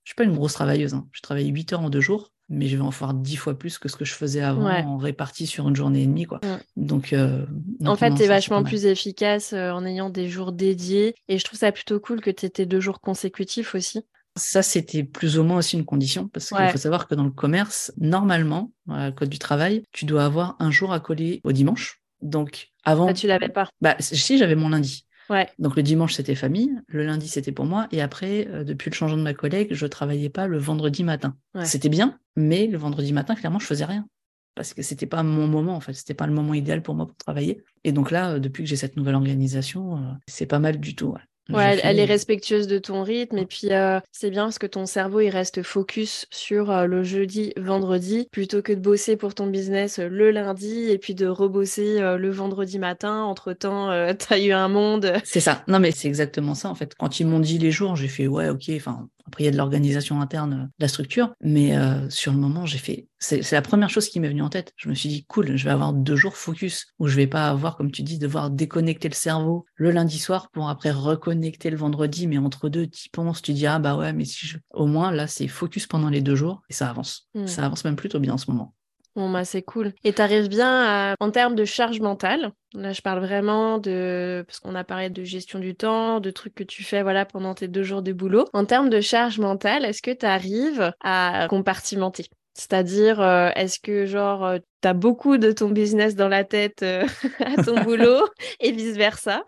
[0.03, 0.93] je suis pas une grosse travailleuse.
[0.93, 1.07] Hein.
[1.11, 3.77] Je travaille 8 heures en deux jours mais je vais en faire dix fois plus
[3.77, 6.25] que ce que je faisais avant en réparti sur une journée et demie.
[6.25, 6.39] Quoi.
[6.75, 7.45] Donc, euh,
[7.85, 11.15] en fait, tu es vachement plus efficace euh, en ayant des jours dédiés.
[11.27, 14.05] Et je trouve ça plutôt cool que tu étais deux jours consécutifs aussi.
[14.35, 17.31] Ça, c'était plus ou moins aussi une condition, parce qu'il faut savoir que dans le
[17.31, 21.51] commerce, normalement, dans le code du travail, tu dois avoir un jour à coller au
[21.51, 22.01] dimanche.
[22.21, 23.07] Donc, avant.
[23.07, 23.67] Bah, tu l'avais pas.
[23.81, 25.06] Bah, si, j'avais mon lundi.
[25.29, 25.49] Ouais.
[25.59, 28.95] Donc le dimanche, c'était famille, le lundi, c'était pour moi, et après, euh, depuis le
[28.95, 31.35] changement de ma collègue, je travaillais pas le vendredi matin.
[31.63, 34.07] C'était bien, mais le vendredi matin, clairement, je faisais rien.
[34.55, 37.05] Parce que c'était pas mon moment, en fait, c'était pas le moment idéal pour moi
[37.05, 37.63] pour travailler.
[37.83, 40.95] Et donc là, euh, depuis que j'ai cette nouvelle organisation, euh, c'est pas mal du
[40.95, 41.09] tout.
[41.09, 41.21] Ouais,
[41.55, 45.19] elle, est respectueuse de ton rythme et puis euh, c'est bien parce que ton cerveau
[45.19, 49.99] il reste focus sur euh, le jeudi, vendredi plutôt que de bosser pour ton business
[49.99, 53.23] euh, le lundi et puis de rebosser le vendredi matin.
[53.23, 55.13] Entre temps, t'as eu un monde.
[55.23, 55.63] C'est ça.
[55.67, 56.95] Non mais c'est exactement ça en fait.
[56.95, 58.69] Quand ils m'ont dit les jours, j'ai fait ouais ok.
[58.75, 62.39] Enfin après, il y a de l'organisation interne de la structure, mais euh, sur le
[62.39, 63.07] moment, j'ai fait.
[63.19, 64.73] C'est la première chose qui m'est venue en tête.
[64.77, 67.49] Je me suis dit, cool, je vais avoir deux jours focus où je vais pas
[67.49, 71.77] avoir, comme tu dis, devoir déconnecter le cerveau le lundi soir pour après reconnecter le
[71.77, 74.57] vendredi, mais entre deux, tu penses, tu dis, ah bah ouais, mais si je.
[74.73, 77.27] Au moins, là, c'est focus pendant les deux jours et ça avance.
[77.33, 77.47] Hmm.
[77.47, 78.73] Ça avance même plutôt bien en ce moment.
[79.17, 79.93] Bon, bah, c'est cool.
[80.03, 82.51] Et tu arrives bien en termes de charge mentale.
[82.75, 84.43] Là, je parle vraiment de.
[84.45, 87.55] Parce qu'on a parlé de gestion du temps, de trucs que tu fais voilà, pendant
[87.55, 88.45] tes deux jours de boulot.
[88.53, 92.27] En termes de charge mentale, est-ce que tu arrives à compartimenter?
[92.53, 96.83] C'est-à-dire, euh, est-ce que genre, euh, tu as beaucoup de ton business dans la tête
[96.83, 97.03] euh,
[97.39, 98.21] à ton boulot
[98.59, 99.43] et vice-versa?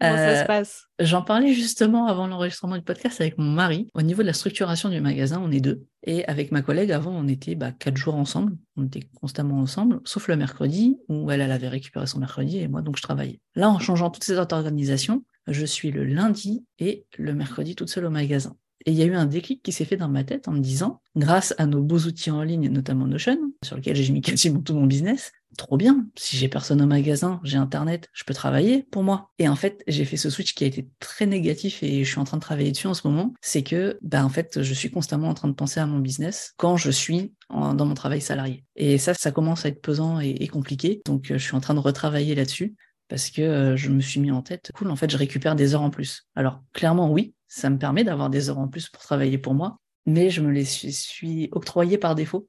[0.00, 0.86] Comment ça se passe?
[0.98, 3.88] J'en parlais justement avant l'enregistrement du podcast avec mon mari.
[3.94, 5.84] Au niveau de la structuration du magasin, on est deux.
[6.04, 8.56] Et avec ma collègue, avant, on était bah, quatre jours ensemble.
[8.76, 12.68] On était constamment ensemble, sauf le mercredi, où elle, elle avait récupéré son mercredi et
[12.68, 13.40] moi, donc je travaillais.
[13.54, 17.88] Là, en changeant toutes ces autres organisations, je suis le lundi et le mercredi toute
[17.88, 18.56] seule au magasin.
[18.84, 20.60] Et il y a eu un déclic qui s'est fait dans ma tête en me
[20.60, 24.60] disant, grâce à nos beaux outils en ligne, notamment Notion, sur lequel j'ai mis quasiment
[24.60, 26.06] tout mon business, trop bien.
[26.16, 29.30] Si j'ai personne au magasin, j'ai internet, je peux travailler pour moi.
[29.38, 32.20] Et en fait, j'ai fait ce switch qui a été très négatif et je suis
[32.20, 33.34] en train de travailler dessus en ce moment.
[33.40, 36.54] C'est que, ben, en fait, je suis constamment en train de penser à mon business
[36.56, 38.64] quand je suis dans mon travail salarié.
[38.76, 41.02] Et ça, ça commence à être pesant et, et compliqué.
[41.06, 42.74] Donc, euh, je suis en train de retravailler là-dessus
[43.12, 45.74] parce que euh, je me suis mis en tête, cool, en fait, je récupère des
[45.74, 46.26] heures en plus.
[46.34, 49.76] Alors, clairement, oui, ça me permet d'avoir des heures en plus pour travailler pour moi,
[50.06, 52.48] mais je me les suis, suis octroyées par défaut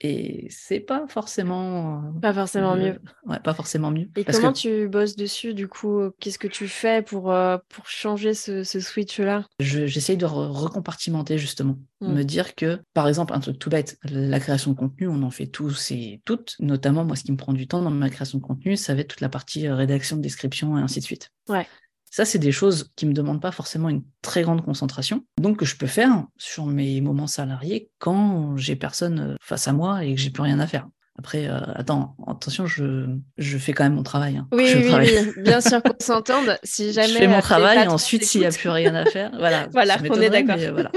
[0.00, 2.12] Et c'est pas forcément.
[2.20, 2.98] Pas forcément mieux.
[3.24, 4.08] Ouais, pas forcément mieux.
[4.16, 7.32] Et comment tu bosses dessus, du coup Qu'est-ce que tu fais pour,
[7.68, 9.44] pour changer ce, switch-là?
[9.60, 11.78] J'essaye de recompartimenter, justement.
[12.00, 12.12] Mmh.
[12.12, 15.30] Me dire que, par exemple, un truc tout bête, la création de contenu, on en
[15.30, 16.56] fait tous et toutes.
[16.58, 19.02] Notamment, moi, ce qui me prend du temps dans ma création de contenu, ça va
[19.02, 21.30] être toute la partie rédaction, description et ainsi de suite.
[21.48, 21.66] Ouais.
[22.14, 25.64] Ça, c'est des choses qui me demandent pas forcément une très grande concentration, donc que
[25.64, 30.14] je peux faire sur mes moments salariés quand j'ai personne euh, face à moi et
[30.14, 30.86] que j'ai plus rien à faire.
[31.18, 34.38] Après, euh, attends, attention, je, je fais quand même mon travail.
[34.38, 36.58] Hein, oui, oui, oui, bien sûr qu'on s'entende.
[36.64, 39.30] Si jamais je fais mon travail, et ensuite, s'il n'y a plus rien à faire,
[39.38, 39.68] voilà.
[39.72, 40.56] voilà, on est d'accord.
[40.72, 40.90] Voilà.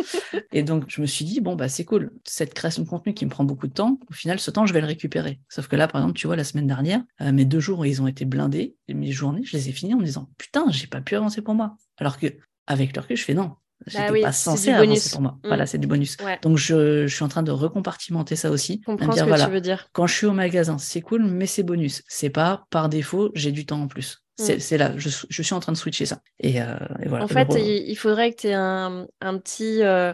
[0.54, 2.12] Et donc, je me suis dit, bon, bah, c'est cool.
[2.24, 4.74] Cette création de contenu qui me prend beaucoup de temps, au final, ce temps, je
[4.74, 5.40] vais le récupérer.
[5.50, 8.02] Sauf que là, par exemple, tu vois, la semaine dernière, euh, mes deux jours, ils
[8.02, 8.76] ont été blindés.
[8.88, 11.42] Et mes journées, je les ai finis en me disant, putain, j'ai pas pu avancer
[11.42, 11.76] pour moi.
[11.98, 12.28] Alors que,
[12.68, 15.38] avec le recul, je fais non, bah J'étais pas censé avancer pour moi.
[15.44, 15.68] Voilà, mm.
[15.68, 16.18] c'est du bonus.
[16.42, 18.82] Donc je, je, suis en train de recompartimenter ça aussi.
[18.82, 19.88] Comprends dire, ce que voilà, tu veux dire.
[19.94, 22.04] Quand je suis au magasin, c'est cool, mais c'est bonus.
[22.08, 24.24] C'est pas par défaut, j'ai du temps en plus.
[24.38, 24.78] C'est mm.
[24.78, 26.20] là, je, je, suis en train de switcher ça.
[26.40, 27.24] Et, euh, et voilà.
[27.24, 30.12] En fait, il, faudrait que tu aies un, un petit, euh,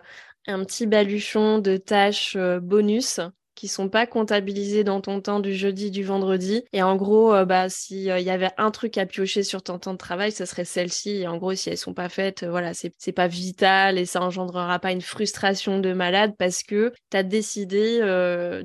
[0.47, 3.19] un petit baluchon de tâches euh, bonus
[3.61, 6.63] qui sont pas comptabilisés dans ton temps du jeudi, du vendredi.
[6.73, 9.77] Et en gros, euh, bah, s'il euh, y avait un truc à piocher sur ton
[9.77, 11.17] temps de travail, ce serait celle-ci.
[11.17, 14.19] Et en gros, si elles sont pas faites, euh, voilà, c'est pas vital et ça
[14.19, 17.99] engendrera pas une frustration de malade parce que tu as décidé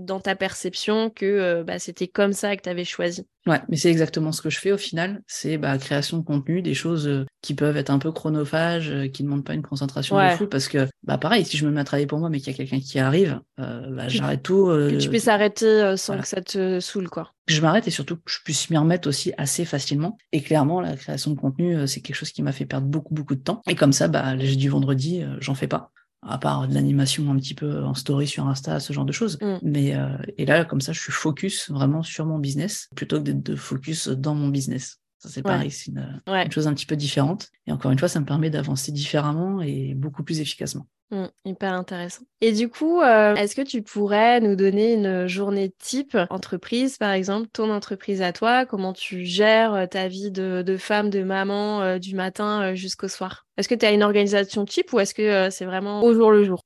[0.01, 3.27] dans ta perception que bah, c'était comme ça que tu avais choisi.
[3.47, 5.23] Ouais, mais c'est exactement ce que je fais au final.
[5.27, 9.09] C'est bah, création de contenu, des choses euh, qui peuvent être un peu chronophages, euh,
[9.09, 10.47] qui ne demandent pas une concentration de fou.
[10.49, 12.55] Parce que, bah, pareil, si je me mets à travailler pour moi, mais qu'il y
[12.55, 14.67] a quelqu'un qui arrive, euh, bah, j'arrête tout.
[14.67, 17.33] que tu puisses arrêter sans que ça te saoule, quoi.
[17.47, 20.19] je m'arrête et surtout que je puisse m'y remettre aussi assez facilement.
[20.33, 23.37] Et clairement, la création de contenu, c'est quelque chose qui m'a fait perdre beaucoup, beaucoup
[23.37, 23.63] de temps.
[23.69, 27.37] Et comme ça, bah, j'ai du vendredi, j'en fais pas à part de l'animation un
[27.37, 29.39] petit peu en story sur Insta, ce genre de choses.
[29.41, 29.57] Mm.
[29.63, 33.23] Mais euh, et là, comme ça, je suis focus vraiment sur mon business plutôt que
[33.23, 35.01] d'être de focus dans mon business.
[35.19, 37.49] Ça, c'est pareil, c'est une, chose un petit peu différente.
[37.67, 40.87] Et encore une fois, ça me permet d'avancer différemment et beaucoup plus efficacement.
[41.11, 42.25] Mmh, hyper intéressant.
[42.41, 47.13] Et du coup, euh, est-ce que tu pourrais nous donner une journée type entreprise, par
[47.13, 51.81] exemple, ton entreprise à toi, comment tu gères euh, ta vie de, femme, de maman
[51.81, 53.47] euh, du matin jusqu'au soir?
[53.57, 56.45] Est-ce que tu as une organisation type ou est-ce que c'est vraiment au jour le
[56.45, 56.61] jour?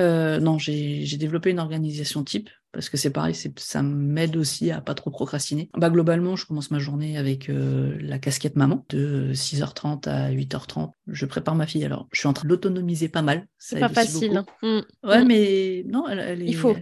[0.00, 4.94] Non, j'ai développé une organisation type parce que c'est pareil, ça m'aide aussi à pas
[4.94, 5.70] trop procrastiner.
[5.76, 10.90] Bah, globalement, je commence ma journée avec euh, la casquette maman de 6h30 à 8h30.
[11.06, 11.84] Je prépare ma fille.
[11.84, 13.46] Alors, je suis en train de l'autonomiser pas mal.
[13.58, 14.36] C'est pas facile.
[14.36, 14.44] Hein.
[14.62, 15.08] Mmh.
[15.08, 15.26] Ouais, mmh.
[15.26, 16.76] mais non, elle, il faut.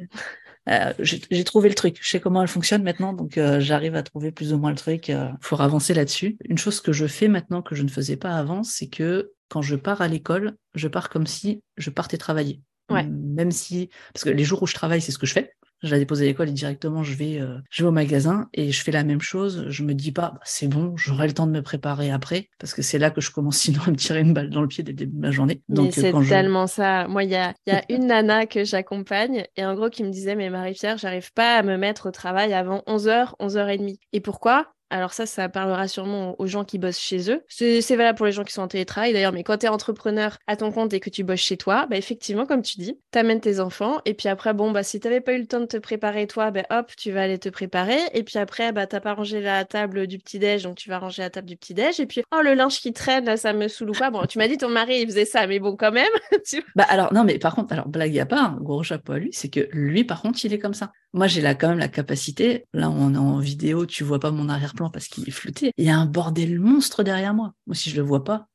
[0.68, 1.98] Euh, j'ai trouvé le truc.
[2.00, 4.76] Je sais comment elle fonctionne maintenant, donc euh, j'arrive à trouver plus ou moins le
[4.76, 6.36] truc pour avancer là-dessus.
[6.48, 9.60] Une chose que je fais maintenant que je ne faisais pas avant, c'est que quand
[9.60, 12.60] je pars à l'école, je pars comme si je partais travailler.
[12.90, 13.04] Ouais.
[13.04, 15.90] Même si, parce que les jours où je travaille, c'est ce que je fais je
[15.90, 18.82] la dépose à l'école et directement je vais, euh, je vais au magasin et je
[18.82, 19.66] fais la même chose.
[19.68, 22.74] Je me dis pas, bah, c'est bon, j'aurai le temps de me préparer après, parce
[22.74, 24.84] que c'est là que je commence sinon à me tirer une balle dans le pied
[24.84, 25.62] dès le début de ma journée.
[25.68, 27.08] Donc, mais c'est tellement ça.
[27.08, 30.10] Moi, il y a, y a une nana que j'accompagne et en gros qui me
[30.10, 33.98] disait, mais Marie-Pierre, j'arrive pas à me mettre au travail avant 11h, 11h30.
[34.12, 34.72] Et pourquoi?
[34.92, 37.42] Alors ça, ça parlera sûrement aux gens qui bossent chez eux.
[37.48, 40.36] C'est valable pour les gens qui sont en télétravail d'ailleurs, mais quand tu es entrepreneur
[40.46, 43.18] à ton compte et que tu bosses chez toi, bah effectivement, comme tu dis, tu
[43.18, 45.60] amènes tes enfants et puis après, bon, bah si tu n'avais pas eu le temps
[45.60, 48.86] de te préparer toi, bah hop, tu vas aller te préparer et puis après, bah
[48.86, 51.98] t'as pas rangé la table du petit-déj, donc tu vas ranger la table du petit-déj
[51.98, 54.10] et puis, oh, le linge qui traîne, là, ça me saoule ou pas.
[54.10, 56.12] Bon, tu m'as dit ton mari, il faisait ça, mais bon, quand même.
[56.74, 59.48] Bah alors, non, mais par contre, alors blague à part, gros chapeau à lui, c'est
[59.48, 60.92] que lui, par contre, il est comme ça.
[61.14, 62.66] Moi, j'ai là quand même la capacité.
[62.72, 65.72] Là, on est en vidéo, tu vois pas mon arrière-plan parce qu'il est flouté.
[65.76, 67.54] Il y a un bordel monstre derrière moi.
[67.66, 68.48] Moi, si je le vois pas,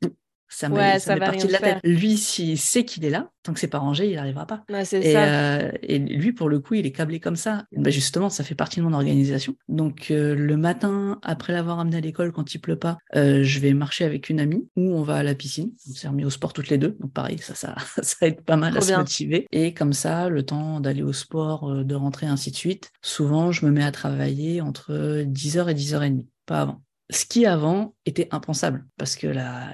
[0.49, 1.79] ça ouais, ça, va de la tête.
[1.83, 4.63] Lui, s'il sait qu'il est là, tant que c'est pas rangé, il n'arrivera pas.
[4.69, 7.65] et, euh, et, lui, pour le coup, il est câblé comme ça.
[7.75, 9.55] Bah, justement, ça fait partie de mon organisation.
[9.67, 13.59] Donc, euh, le matin, après l'avoir amené à l'école, quand il pleut pas, euh, je
[13.59, 15.71] vais marcher avec une amie ou on va à la piscine.
[15.89, 16.95] On s'est remis au sport toutes les deux.
[16.99, 19.47] Donc, pareil, ça, ça, ça aide pas mal à se motiver.
[19.51, 22.91] Et comme ça, le temps d'aller au sport, de rentrer, ainsi de suite.
[23.01, 26.81] Souvent, je me mets à travailler entre 10h et 10h30, pas avant.
[27.09, 29.27] Ce qui avant était impensable parce que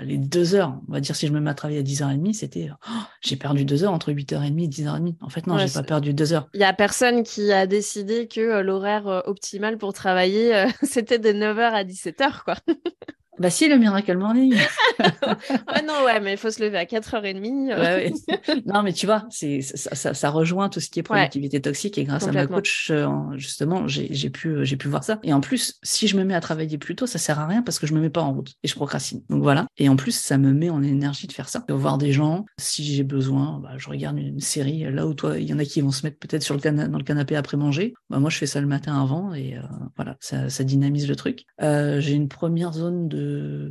[0.04, 2.70] les deux heures, on va dire si je me mets à travailler à 10h30, c'était
[2.72, 2.92] oh,
[3.22, 5.16] j'ai perdu deux heures entre 8h30 et 10h30.
[5.20, 6.48] En fait, non, j'ai pas perdu deux heures.
[6.54, 10.68] Il y a personne qui a décidé que euh, l'horaire euh, optimal pour travailler, euh,
[10.84, 12.56] c'était de 9h à 17h, quoi.
[13.40, 14.56] Bah si, le Miracle Morning.
[15.00, 17.68] ah non, ouais, mais il faut se lever à 4h30.
[17.68, 18.14] Ouais, ouais.
[18.66, 21.98] non, mais tu vois, c'est, ça, ça, ça, rejoint tout ce qui est productivité toxique
[21.98, 25.20] et grâce à ma coach, euh, justement, j'ai, pu, euh, j'ai pu voir ça.
[25.24, 27.64] Et en plus, si je me mets à travailler plus tôt, ça sert à rien
[27.64, 29.22] parce que je me mets pas en route et je procrastine.
[29.30, 29.66] Donc voilà.
[29.78, 31.64] Et en plus, ça me met en énergie de faire ça.
[31.68, 34.84] De voir des gens, si j'ai besoin, bah, je regarde une série.
[34.92, 36.98] Là où toi, il y en a qui vont se mettre peut-être sur le dans
[36.98, 37.94] le canapé après manger.
[38.10, 39.62] Bah, moi, je fais ça le matin avant et euh,
[39.96, 41.46] voilà, ça, ça, dynamise le truc.
[41.62, 43.23] Euh, j'ai une première zone de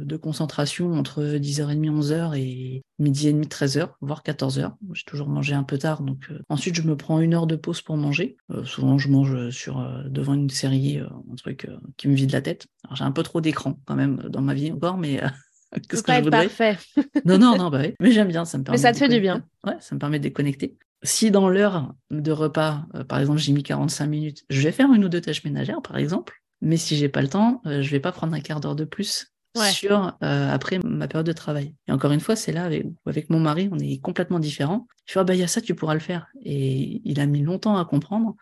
[0.05, 4.75] de, concentration entre 10h30, 11h et midi et demi, 13h, voire 14h.
[4.93, 7.57] J'ai toujours mangé un peu tard, donc euh, ensuite je me prends une heure de
[7.57, 8.37] pause pour manger.
[8.51, 12.41] Euh, souvent je mange sur euh, devant une série, un truc qui me vide la
[12.41, 12.67] tête.
[12.95, 15.21] j'ai un peu trop d'écran quand même dans ma vie encore, mais
[15.89, 16.47] qu'est-ce que je voudrais?
[16.47, 16.79] parfait.
[17.25, 17.95] non, non, non, bah oui.
[18.01, 18.79] mais j'aime bien, ça me permet.
[18.79, 19.45] Mais ça te fait du bien.
[19.67, 20.77] Ouais, ça me permet de déconnecter.
[21.03, 25.05] Si dans l'heure de repas, par exemple, j'ai mis 45 minutes, je vais faire une
[25.05, 26.41] ou deux tâches ménagères, par exemple.
[26.61, 29.33] Mais si j'ai pas le temps, je vais pas prendre un quart d'heure de plus
[29.55, 31.75] sur euh, après ma période de travail.
[31.89, 34.87] Et encore une fois, c'est là avec, avec, mon mari, on est complètement différents.
[35.07, 36.29] Je vois, bah il y a ça, tu pourras le faire.
[36.43, 38.37] Et il a mis longtemps à comprendre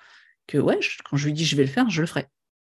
[0.47, 2.27] que ouais, quand je lui dis je vais le faire, je le ferai.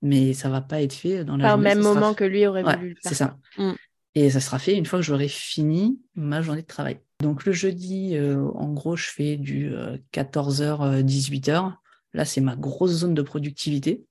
[0.03, 2.63] Mais ça va pas être fait dans la Pas au même moment que lui aurait
[2.63, 3.11] voulu le faire.
[3.11, 3.37] C'est ça.
[3.57, 3.73] Mm.
[4.17, 7.01] Et ça sera fait une fois que j'aurai fini ma journée de travail.
[7.21, 9.73] Donc le jeudi, euh, en gros, je fais du
[10.13, 11.75] 14h, euh, 18h.
[12.13, 14.05] Là, c'est ma grosse zone de productivité.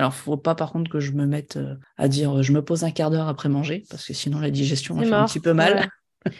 [0.00, 2.64] Alors, faut pas par contre que je me mette euh, à dire euh, je me
[2.64, 5.40] pose un quart d'heure après manger, parce que sinon la digestion va faire un petit
[5.40, 5.90] peu mal.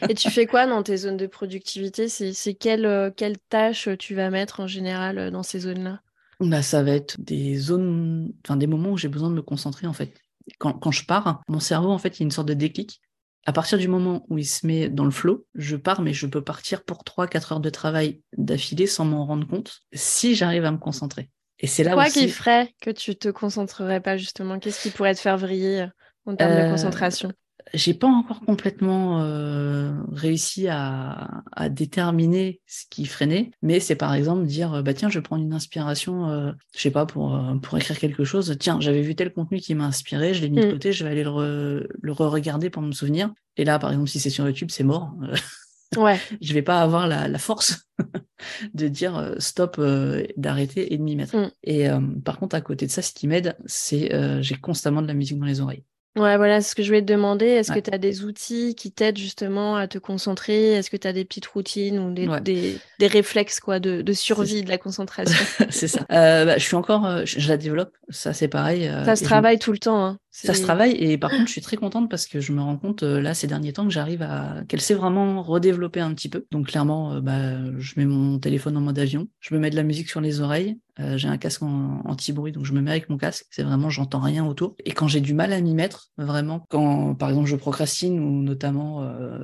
[0.09, 2.09] Et tu fais quoi dans tes zones de productivité?
[2.09, 6.01] C'est quelles euh, quelle tâches tu vas mettre en général dans ces zones-là?
[6.41, 9.87] Bah, Ça va être des zones, enfin des moments où j'ai besoin de me concentrer
[9.87, 10.15] en fait.
[10.59, 13.03] Quand, quand, je pars, mon cerveau en fait, il y a une sorte de déclic.
[13.45, 16.27] À partir du moment où il se met dans le flot, je pars, mais je
[16.27, 20.71] peux partir pour 3-4 heures de travail d'affilée sans m'en rendre compte si j'arrive à
[20.71, 21.29] me concentrer.
[21.61, 25.15] Et c'est là Quoi qui ferait que tu te concentrerais pas justement Qu'est-ce qui pourrait
[25.15, 25.87] te faire vriller
[26.27, 27.33] en termes de euh, concentration?
[27.75, 34.45] J'ai pas encore complètement euh, réussi à, déterminer ce qui freinait, mais c'est par exemple
[34.47, 37.99] dire bah tiens je vais prendre une inspiration, euh, je sais pas pour pour écrire
[37.99, 38.57] quelque chose.
[38.59, 40.73] Tiens j'avais vu tel contenu qui m'a inspiré, je l'ai mis de mm.
[40.73, 43.33] côté, je vais aller le, le re-regarder pour me souvenir.
[43.57, 45.13] Et là par exemple si c'est sur YouTube c'est mort.
[45.97, 46.19] Ouais.
[46.41, 47.87] je vais pas avoir la, la force
[48.75, 51.37] de dire euh, stop, euh, d'arrêter et de m'y mettre.
[51.37, 51.51] Mm.
[51.65, 54.11] Et euh, par contre, à côté de ça, ce qui m'aide, c'est
[54.43, 55.85] j'ai constamment de la musique dans les oreilles.
[56.17, 57.47] Ouais, voilà, c'est ce que je voulais te demander.
[57.47, 60.73] Est-ce que tu as des outils qui t'aident justement à te concentrer?
[60.73, 64.13] Est-ce que tu as des petites routines ou des, des, des réflexes quoi, de, de
[64.13, 65.39] survie de la concentration?
[65.71, 66.01] C'est ça.
[66.11, 67.97] Euh, bah, je suis encore, euh, je, la développe.
[68.09, 68.89] Ça, c'est pareil.
[68.89, 70.05] Euh, ça se travaille tout le temps.
[70.05, 70.19] Hein.
[70.31, 70.93] Ça se travaille.
[70.93, 73.47] Et par contre, je suis très contente parce que je me rends compte là, ces
[73.47, 74.63] derniers temps, que j'arrive à.
[74.69, 76.47] qu'elle s'est vraiment redévelopper un petit peu.
[76.51, 79.29] Donc, clairement, bah, je mets mon téléphone en mode avion.
[79.41, 80.79] Je me mets de la musique sur les oreilles.
[81.01, 83.47] Euh, j'ai un casque anti-bruit, donc je me mets avec mon casque.
[83.51, 84.77] C'est vraiment, j'entends rien autour.
[84.85, 88.43] Et quand j'ai du mal à m'y mettre, vraiment, quand par exemple je procrastine ou
[88.43, 89.39] notamment euh,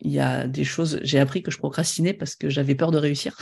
[0.00, 2.98] il y a des choses, j'ai appris que je procrastinais parce que j'avais peur de
[2.98, 3.36] réussir.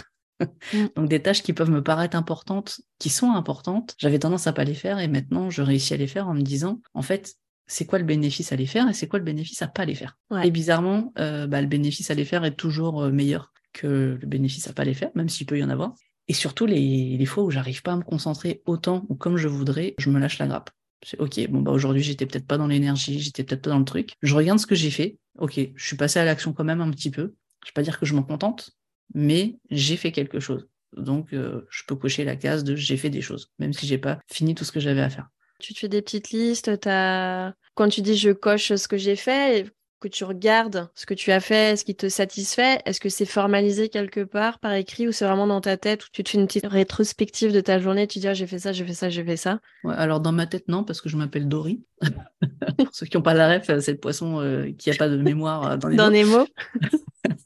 [0.72, 0.86] Mm.
[0.96, 4.64] donc des tâches qui peuvent me paraître importantes, qui sont importantes, j'avais tendance à pas
[4.64, 7.34] les faire et maintenant je réussis à les faire en me disant, en fait,
[7.66, 9.94] c'est quoi le bénéfice à les faire et c'est quoi le bénéfice à pas les
[9.94, 10.18] faire?
[10.42, 14.66] Et bizarrement, euh, bah, le bénéfice à les faire est toujours meilleur que le bénéfice
[14.68, 15.94] à pas les faire, même s'il peut y en avoir.
[16.28, 19.94] Et surtout, les, fois où j'arrive pas à me concentrer autant ou comme je voudrais,
[19.98, 20.70] je me lâche la grappe.
[21.04, 23.84] C'est ok, bon bah aujourd'hui j'étais peut-être pas dans l'énergie, j'étais peut-être pas dans le
[23.84, 24.12] truc.
[24.20, 25.18] Je regarde ce que j'ai fait.
[25.38, 27.34] Ok, je suis passé à l'action quand même un petit peu.
[27.64, 28.70] Je vais pas dire que je m'en contente,
[29.14, 30.68] mais j'ai fait quelque chose.
[30.96, 33.98] Donc euh, je peux cocher la case de j'ai fait des choses, même si j'ai
[33.98, 35.28] pas fini tout ce que j'avais à faire.
[35.60, 37.54] Tu te fais des petites listes, as...
[37.74, 39.70] quand tu dis je coche ce que j'ai fait,
[40.00, 42.80] que tu regardes ce que tu as fait, ce qui te satisfait?
[42.86, 46.08] Est-ce que c'est formalisé quelque part par écrit ou c'est vraiment dans ta tête où
[46.12, 48.72] tu te fais une petite rétrospective de ta journée, tu dis ah, j'ai fait ça,
[48.72, 49.60] j'ai fait ça, j'ai fait ça?
[49.84, 51.82] Alors dans ma tête non parce que je m'appelle Dory.
[52.78, 55.16] Pour ceux qui n'ont pas la ref, c'est le poisson euh, qui n'a pas de
[55.16, 56.10] mémoire euh, dans les dans mots.
[56.10, 56.46] Les mots.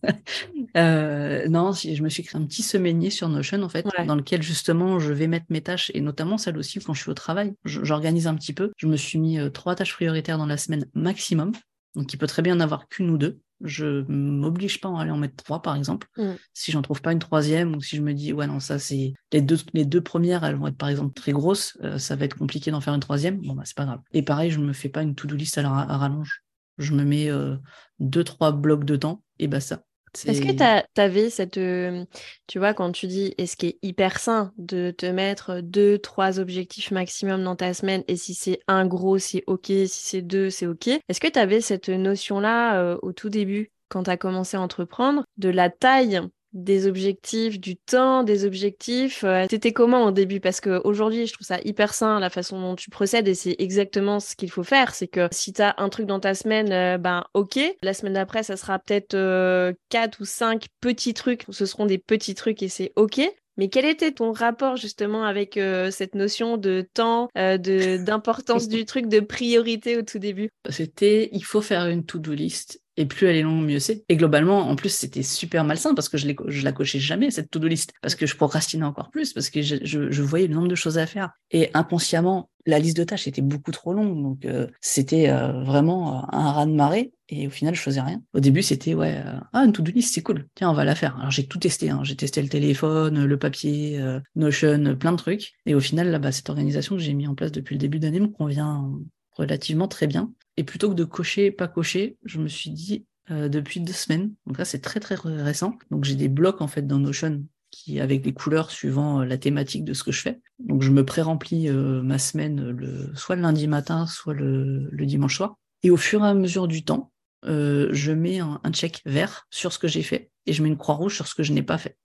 [0.77, 4.43] euh, non, je me suis créé un petit semainier sur Notion en fait, dans lequel
[4.43, 7.55] justement je vais mettre mes tâches et notamment celles aussi quand je suis au travail.
[7.64, 8.73] J'organise un petit peu.
[8.77, 11.53] Je me suis mis euh, trois tâches prioritaires dans la semaine maximum.
[11.94, 13.40] Donc, il peut très bien n'avoir qu'une ou deux.
[13.62, 16.09] Je m'oblige pas à aller en mettre trois, par exemple.
[16.16, 16.33] Mm.
[16.52, 19.14] Si j'en trouve pas une troisième ou si je me dis, ouais, non, ça, c'est
[19.33, 22.24] les deux, les deux premières, elles vont être, par exemple, très grosses, euh, ça va
[22.24, 23.40] être compliqué d'en faire une troisième.
[23.40, 24.00] Bon, bah, c'est pas grave.
[24.12, 26.42] Et pareil, je ne me fais pas une to-do list à, la, rallonge.
[26.78, 27.57] Je me mets euh,
[28.00, 29.83] deux, trois blocs de temps et bah ça.
[30.27, 31.59] Est-ce que tu avais cette.
[31.59, 32.05] Euh,
[32.46, 36.40] tu vois, quand tu dis, est-ce qu'il est hyper sain de te mettre deux, trois
[36.40, 40.50] objectifs maximum dans ta semaine et si c'est un gros, c'est OK, si c'est deux,
[40.50, 40.88] c'est OK.
[40.88, 44.61] Est-ce que tu avais cette notion-là euh, au tout début, quand tu as commencé à
[44.61, 46.20] entreprendre, de la taille
[46.55, 49.25] des objectifs, du temps, des objectifs.
[49.25, 50.40] Euh, C'était comment au début?
[50.40, 54.21] Parce qu'aujourd'hui, je trouve ça hyper sain la façon dont tu procèdes et c'est exactement
[54.21, 54.95] ce qu'il faut faire.
[54.95, 57.59] C'est que si tu as un truc dans ta semaine, euh, ben ok.
[57.83, 61.45] La semaine d'après, ça sera peut-être euh, quatre ou cinq petits trucs.
[61.51, 63.21] Ce seront des petits trucs et c'est ok.
[63.57, 68.69] Mais quel était ton rapport justement avec euh, cette notion de temps, euh, de d'importance
[68.69, 70.50] du truc, de priorité au tout début?
[70.71, 74.05] C'était il faut faire une to-do list et plus elle est longue, mieux c'est.
[74.09, 77.51] Et globalement, en plus, c'était super malsain parce que je, je la cochais jamais, cette
[77.51, 80.75] to-do list, parce que je procrastinais encore plus, parce que je, voyais le nombre de
[80.75, 81.31] choses à faire.
[81.51, 86.19] Et inconsciemment, la liste de tâches était beaucoup trop longue, donc euh, c'était euh, vraiment
[86.19, 87.13] euh, un raz de marée.
[87.29, 88.23] Et au final, je faisais rien.
[88.33, 89.23] Au début, c'était ouais,
[89.53, 90.47] ah une to-do list, c'est cool.
[90.55, 91.17] Tiens, on va la faire.
[91.19, 91.90] Alors j'ai tout testé.
[91.90, 92.01] Hein.
[92.05, 93.99] J'ai testé le téléphone, le papier,
[94.37, 95.55] Notion, plein de trucs.
[95.65, 98.21] Et au final, bah, cette organisation que j'ai mis en place depuis le début d'année
[98.21, 98.90] me convient
[99.33, 100.33] relativement très bien.
[100.57, 104.35] Et plutôt que de cocher, pas cocher, je me suis dit euh, depuis deux semaines,
[104.46, 107.98] donc là c'est très très récent, donc j'ai des blocs en fait dans Notion qui
[107.98, 110.40] avec des couleurs suivant euh, la thématique de ce que je fais.
[110.59, 115.37] Donc je me pré-remplis euh, ma semaine le, soit le lundi matin, soit le, dimanche
[115.37, 115.57] soir.
[115.83, 117.11] Et au fur et à mesure du temps,
[117.44, 120.94] je mets un, check vert sur ce que j'ai fait et je mets une croix
[120.94, 121.98] rouge sur ce que je n'ai pas fait.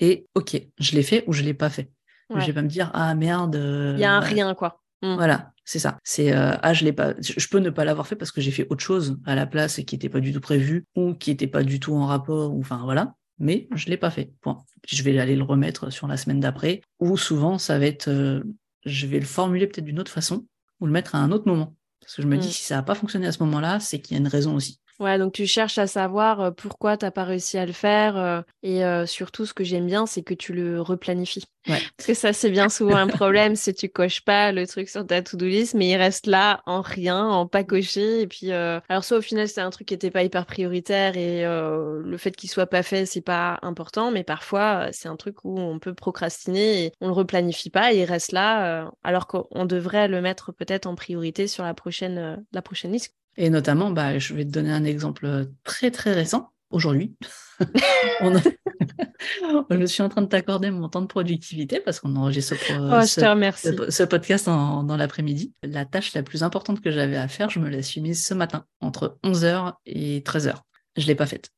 [0.00, 1.90] Et ok, je l'ai fait ou je l'ai pas fait.
[2.34, 3.54] Je vais pas me dire ah merde.
[3.54, 4.81] Il y a un rien quoi.
[5.02, 5.14] Mmh.
[5.14, 5.98] Voilà, c'est ça.
[6.04, 7.14] C'est euh, ah je l'ai pas.
[7.20, 9.78] Je peux ne pas l'avoir fait parce que j'ai fait autre chose à la place
[9.78, 12.54] et qui n'était pas du tout prévu ou qui n'était pas du tout en rapport
[12.54, 13.14] ou enfin voilà.
[13.38, 14.32] Mais je l'ai pas fait.
[14.40, 14.58] Point.
[14.86, 16.82] Je vais aller le remettre sur la semaine d'après.
[17.00, 18.42] Ou souvent ça va être, euh,
[18.84, 20.46] je vais le formuler peut-être d'une autre façon
[20.80, 21.74] ou le mettre à un autre moment.
[22.00, 22.52] Parce que je me dis mmh.
[22.52, 24.80] si ça n'a pas fonctionné à ce moment-là, c'est qu'il y a une raison aussi.
[25.02, 28.16] Ouais, donc tu cherches à savoir euh, pourquoi tu n'as pas réussi à le faire.
[28.16, 31.44] Euh, et euh, surtout, ce que j'aime bien, c'est que tu le replanifies.
[31.66, 31.80] Ouais.
[31.96, 35.04] Parce que ça, c'est bien souvent un problème, c'est tu coches pas le truc sur
[35.04, 38.20] ta to-do list, mais il reste là en rien, en pas coché.
[38.20, 41.42] Et puis, alors soit au final, c'est un truc qui n'était pas hyper prioritaire et
[41.44, 44.10] le fait qu'il soit pas fait, c'est pas important.
[44.10, 47.98] Mais parfois, c'est un truc où on peut procrastiner et on le replanifie pas et
[47.98, 52.62] il reste là, alors qu'on devrait le mettre peut-être en priorité sur la prochaine, la
[52.62, 53.14] prochaine liste.
[53.36, 57.16] Et notamment, bah, je vais te donner un exemple très très récent, aujourd'hui.
[59.70, 63.90] je suis en train de t'accorder mon temps de productivité parce qu'on enregistre oh, ce,
[63.90, 65.52] ce, podcast dans l'après-midi.
[65.62, 68.34] La tâche la plus importante que j'avais à faire, je me la suis mise ce
[68.34, 70.54] matin, entre 11h et 13h.
[70.96, 71.50] Je ne l'ai pas faite.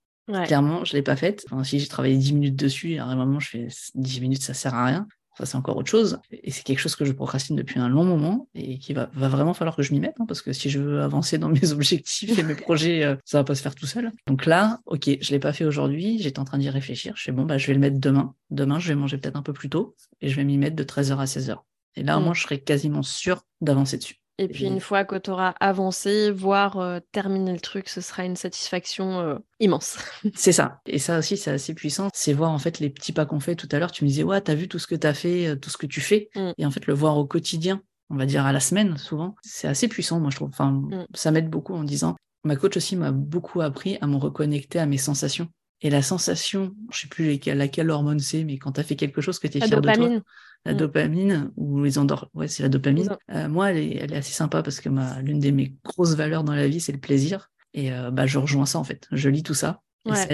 [0.47, 1.45] Clairement, je ne l'ai pas faite.
[1.51, 4.55] Enfin, si j'ai travaillé 10 minutes dessus, à un moment, je fais 10 minutes, ça
[4.55, 5.07] sert à rien.
[5.37, 6.21] Ça, c'est encore autre chose.
[6.31, 9.29] Et c'est quelque chose que je procrastine depuis un long moment et qui va, va
[9.29, 11.73] vraiment falloir que je m'y mette, hein, parce que si je veux avancer dans mes
[11.73, 14.13] objectifs et mes projets, euh, ça va pas se faire tout seul.
[14.27, 17.15] Donc là, ok, je l'ai pas fait aujourd'hui, j'étais en train d'y réfléchir.
[17.17, 18.35] Je fais bon, bah, je vais le mettre demain.
[18.51, 20.85] Demain, je vais manger peut-être un peu plus tôt et je vais m'y mettre de
[20.85, 21.59] 13h à 16h.
[21.97, 22.25] Et là, au mm.
[22.25, 24.17] moins, je serai quasiment sûr d'avancer dessus.
[24.39, 28.25] Et puis une fois que tu auras avancé, voire euh, terminé le truc, ce sera
[28.25, 29.99] une satisfaction euh, immense.
[30.35, 30.81] c'est ça.
[30.87, 32.09] Et ça aussi, c'est assez puissant.
[32.13, 33.93] C'est voir en fait les petits pas qu'on fait tout à l'heure.
[33.93, 35.87] Tu me disais, ouais, t'as vu tout ce que t'as fait, euh, tout ce que
[35.87, 36.31] tu fais.
[36.35, 36.51] Mm.
[36.59, 37.81] Et en fait, le voir au quotidien,
[38.11, 40.49] on va dire à la semaine souvent, c'est assez puissant, moi je trouve.
[40.49, 41.07] Enfin, mm.
[41.15, 44.87] ça m'aide beaucoup en disant, ma coach aussi m'a beaucoup appris à me reconnecter à
[44.87, 45.49] mes sensations.
[45.81, 49.21] Et la sensation, je sais plus laquelle hormone c'est, mais quand tu as fait quelque
[49.21, 50.21] chose que tu es fier de toi,
[50.65, 50.77] la mm.
[50.77, 53.17] dopamine ou les endorphines, ouais, c'est la dopamine.
[53.31, 56.15] Euh, moi, elle est, elle est, assez sympa parce que ma, l'une de mes grosses
[56.15, 57.51] valeurs dans la vie, c'est le plaisir.
[57.75, 59.07] Et euh, bah, je rejoins ça en fait.
[59.11, 59.81] Je lis tout ça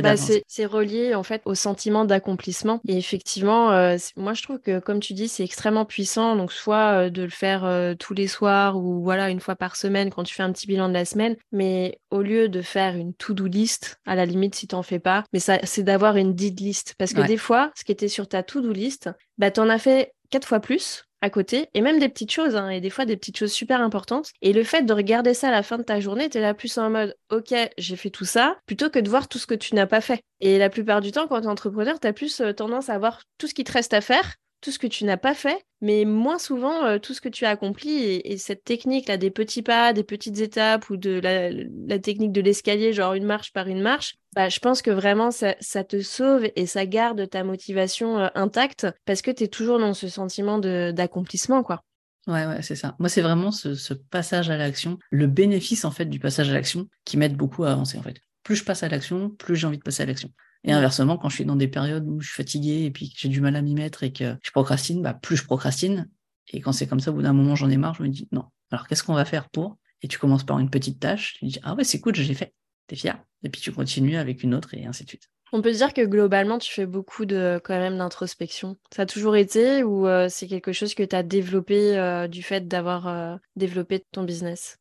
[0.03, 2.81] bah c'est relié en fait au sentiment d'accomplissement.
[2.89, 6.35] Et effectivement, euh, moi je trouve que comme tu dis, c'est extrêmement puissant.
[6.35, 10.25] Donc soit de le faire tous les soirs ou voilà une fois par semaine quand
[10.25, 11.37] tu fais un petit bilan de la semaine.
[11.53, 15.23] Mais au lieu de faire une to-do list, à la limite si t'en fais pas,
[15.33, 16.97] mais ça c'est d'avoir une did list.
[16.99, 19.09] Parce que des fois, ce qui était sur ta to-do list,
[19.39, 22.71] bah t'en as fait quatre fois plus à côté, et même des petites choses, hein,
[22.71, 24.31] et des fois des petites choses super importantes.
[24.41, 26.79] Et le fait de regarder ça à la fin de ta journée, t'es là plus
[26.79, 29.75] en mode, ok, j'ai fait tout ça, plutôt que de voir tout ce que tu
[29.75, 30.23] n'as pas fait.
[30.41, 33.47] Et la plupart du temps, quand t'es entrepreneur, t'as plus euh, tendance à voir tout
[33.47, 36.39] ce qui te reste à faire, tout ce que tu n'as pas fait, mais moins
[36.39, 38.21] souvent euh, tout ce que tu as accompli.
[38.25, 42.93] Et, cette technique-là, des petits pas, des petites étapes ou de la, technique de l'escalier,
[42.93, 46.67] genre une marche par une marche, bah, je pense que vraiment ça, te sauve et
[46.67, 51.63] ça garde ta motivation euh, intacte parce que tu es toujours dans ce sentiment d'accomplissement,
[51.63, 51.83] quoi.
[52.27, 52.97] Ouais, ouais, c'est ça.
[52.99, 56.53] Moi, c'est vraiment ce, ce, passage à l'action, le bénéfice en fait du passage à
[56.53, 58.21] l'action qui m'aide beaucoup à avancer en fait.
[58.43, 60.31] Plus je passe à l'action, plus j'ai envie de passer à l'action.
[60.65, 63.19] Et inversement, quand je suis dans des périodes où je suis fatigué et puis que
[63.19, 66.09] j'ai du mal à m'y mettre et que je procrastine, bah, plus je procrastine.
[66.53, 68.29] Et quand c'est comme ça, au bout d'un moment, j'en ai marre, je me dis
[68.33, 68.45] non.
[68.71, 69.79] Alors, qu'est-ce qu'on va faire pour?
[70.03, 72.55] Et tu commences par une petite tâche, tu dis ah ouais, c'est cool, j'ai fait.
[72.87, 73.23] T'es fier.
[73.43, 75.31] Et puis tu continues avec une autre et ainsi de suite.
[75.53, 78.77] On peut dire que globalement, tu fais beaucoup de quand même d'introspection.
[78.95, 82.43] Ça a toujours été ou euh, c'est quelque chose que tu as développé euh, du
[82.43, 84.79] fait d'avoir euh, développé ton business?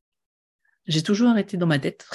[0.86, 2.08] J'ai toujours arrêté dans ma tête.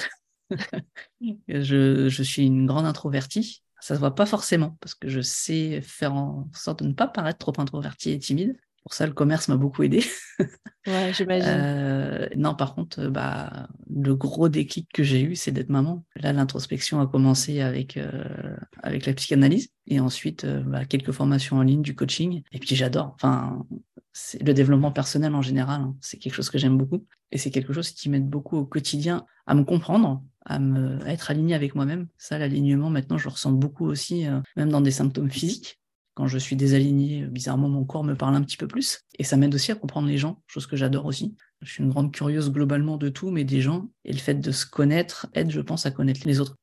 [1.47, 3.63] je, suis une grande introvertie.
[3.81, 7.07] Ça se voit pas forcément parce que je sais faire en sorte de ne pas
[7.07, 8.57] paraître trop introverti et timide.
[8.85, 10.05] Pour ça, le commerce m'a beaucoup aidé.
[10.87, 11.49] Ouais, j'imagine.
[11.49, 16.05] Euh, non, par contre, euh, bah, le gros déclic que j'ai eu, c'est d'être maman.
[16.15, 21.63] Là, l'introspection a commencé avec, euh, avec la psychanalyse et ensuite bah, quelques formations en
[21.63, 22.43] ligne, du coaching.
[22.51, 23.13] Et puis j'adore.
[23.15, 23.65] Enfin,
[24.13, 25.81] c'est le développement personnel en général.
[25.81, 25.95] Hein.
[26.01, 29.25] c'est quelque chose que j'aime beaucoup et c'est quelque chose qui m'aide beaucoup au quotidien
[29.47, 32.07] à me comprendre, à, me, à être aligné avec moi-même.
[32.19, 35.79] Ça, l'alignement, maintenant, je le ressens beaucoup aussi, même dans des symptômes physiques.
[36.15, 39.01] Quand je suis désaligné, bizarrement, mon corps me parle un petit peu plus.
[39.19, 41.35] Et ça m'aide aussi à comprendre les gens, chose que j'adore aussi.
[41.61, 43.89] Je suis une grande curieuse globalement de tout, mais des gens.
[44.05, 46.55] Et le fait de se connaître aide, je pense, à connaître les autres.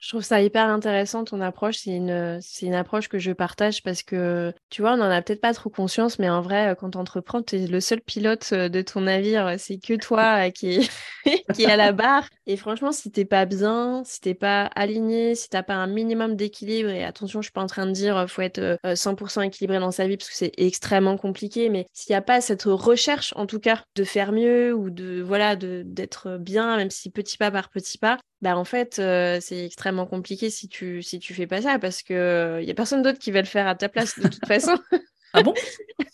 [0.00, 1.76] Je trouve ça hyper intéressant ton approche.
[1.78, 5.20] C'est une, c'est une approche que je partage parce que, tu vois, on en a
[5.20, 8.48] peut-être pas trop conscience, mais en vrai, quand tu entreprends, tu es le seul pilote
[8.52, 9.56] euh, de ton navire.
[9.58, 10.88] C'est que toi euh, qui,
[11.54, 12.28] qui est à la barre.
[12.50, 16.34] Et franchement, si t'es pas bien, si t'es pas aligné, si t'as pas un minimum
[16.34, 19.78] d'équilibre, et attention, je suis pas en train de dire faut être 100% euh, équilibré
[19.78, 23.32] dans sa vie parce que c'est extrêmement compliqué, mais s'il n'y a pas cette recherche,
[23.36, 27.38] en tout cas, de faire mieux ou de, voilà, de, d'être bien, même si petit
[27.38, 31.34] pas par petit pas, bah en fait euh, c'est extrêmement compliqué si tu si tu
[31.34, 33.68] fais pas ça parce que il euh, y a personne d'autre qui va le faire
[33.68, 34.76] à ta place de toute façon.
[35.32, 35.54] Ah bon?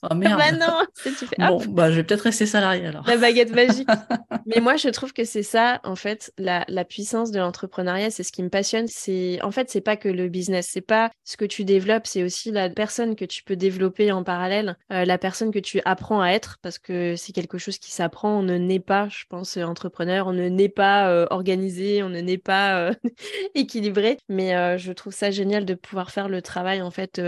[0.03, 0.39] Oh, merde.
[0.39, 3.07] bah non, tu fais, bon, bah je vais peut-être rester salarié alors.
[3.07, 3.89] La baguette magique.
[4.47, 8.23] Mais moi, je trouve que c'est ça, en fait, la, la puissance de l'entrepreneuriat, c'est
[8.23, 8.87] ce qui me passionne.
[8.89, 12.23] C'est, en fait, c'est pas que le business, c'est pas ce que tu développes, c'est
[12.23, 16.21] aussi la personne que tu peux développer en parallèle, euh, la personne que tu apprends
[16.21, 18.39] à être, parce que c'est quelque chose qui s'apprend.
[18.39, 22.21] On ne naît pas, je pense, entrepreneur, on ne naît pas euh, organisé, on ne
[22.21, 22.93] naît pas euh,
[23.55, 24.19] équilibré.
[24.29, 27.21] Mais je trouve ça génial de pouvoir faire le travail, en fait,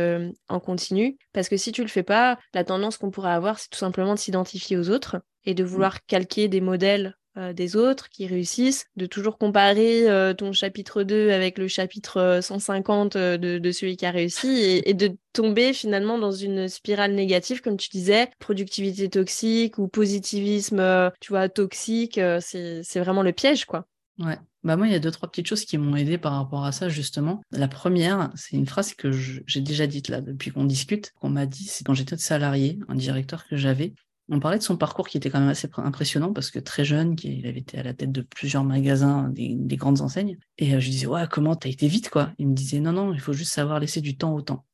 [0.48, 3.60] en continu, parce que si tu tu le fais pas, la tendance qu'on pourrait avoir,
[3.60, 5.98] c'est tout simplement de s'identifier aux autres et de vouloir mm.
[6.08, 11.30] calquer des modèles euh, des autres qui réussissent, de toujours comparer euh, ton chapitre 2
[11.30, 16.32] avec le chapitre 150 euh, de, celui qui a réussi et, de tomber finalement dans
[16.32, 23.22] une spirale négative, comme tu disais, productivité toxique ou positivisme, tu vois, toxique, c'est vraiment
[23.22, 23.86] le piège, quoi.
[24.18, 24.38] Ouais.
[24.64, 26.72] Bah moi, il y a deux, trois petites choses qui m'ont aidé par rapport à
[26.72, 27.40] ça, justement.
[27.52, 31.46] La première, c'est une phrase que j'ai déjà dite là depuis qu'on discute, qu'on m'a
[31.46, 33.94] dit, c'est quand j'étais salarié, un directeur que j'avais.
[34.30, 37.16] On parlait de son parcours qui était quand même assez impressionnant parce que très jeune,
[37.22, 40.36] il avait été à la tête de plusieurs magasins, des, grandes enseignes.
[40.58, 42.32] Et euh, je disais, ouais, comment t'as été vite, quoi?
[42.38, 44.66] Il me disait, non, non, il faut juste savoir laisser du temps au temps.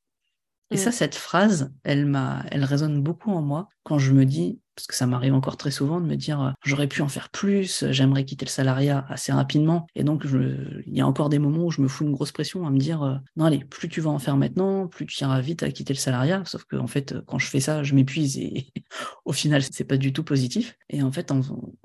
[0.71, 0.95] Et ça, mm.
[0.95, 4.95] cette phrase, elle m'a, elle résonne beaucoup en moi quand je me dis, parce que
[4.95, 8.25] ça m'arrive encore très souvent de me dire, euh, j'aurais pu en faire plus, j'aimerais
[8.25, 9.87] quitter le salariat assez rapidement.
[9.95, 12.67] Et donc, il y a encore des moments où je me fous une grosse pression
[12.67, 15.41] à me dire, euh, non, allez, plus tu vas en faire maintenant, plus tu iras
[15.41, 16.43] vite à quitter le salariat.
[16.45, 18.73] Sauf que, en fait, quand je fais ça, je m'épuise et
[19.25, 20.77] au final, c'est pas du tout positif.
[20.91, 21.41] Et en fait, en,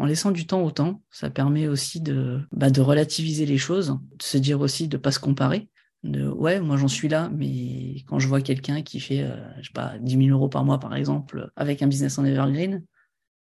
[0.05, 4.23] laissant du temps au temps, ça permet aussi de, bah, de relativiser les choses, de
[4.23, 5.69] se dire aussi de pas se comparer
[6.03, 9.67] de ouais, moi j'en suis là, mais quand je vois quelqu'un qui fait, euh, je
[9.67, 12.83] sais pas, 10 000 euros par mois par exemple, avec un business en evergreen,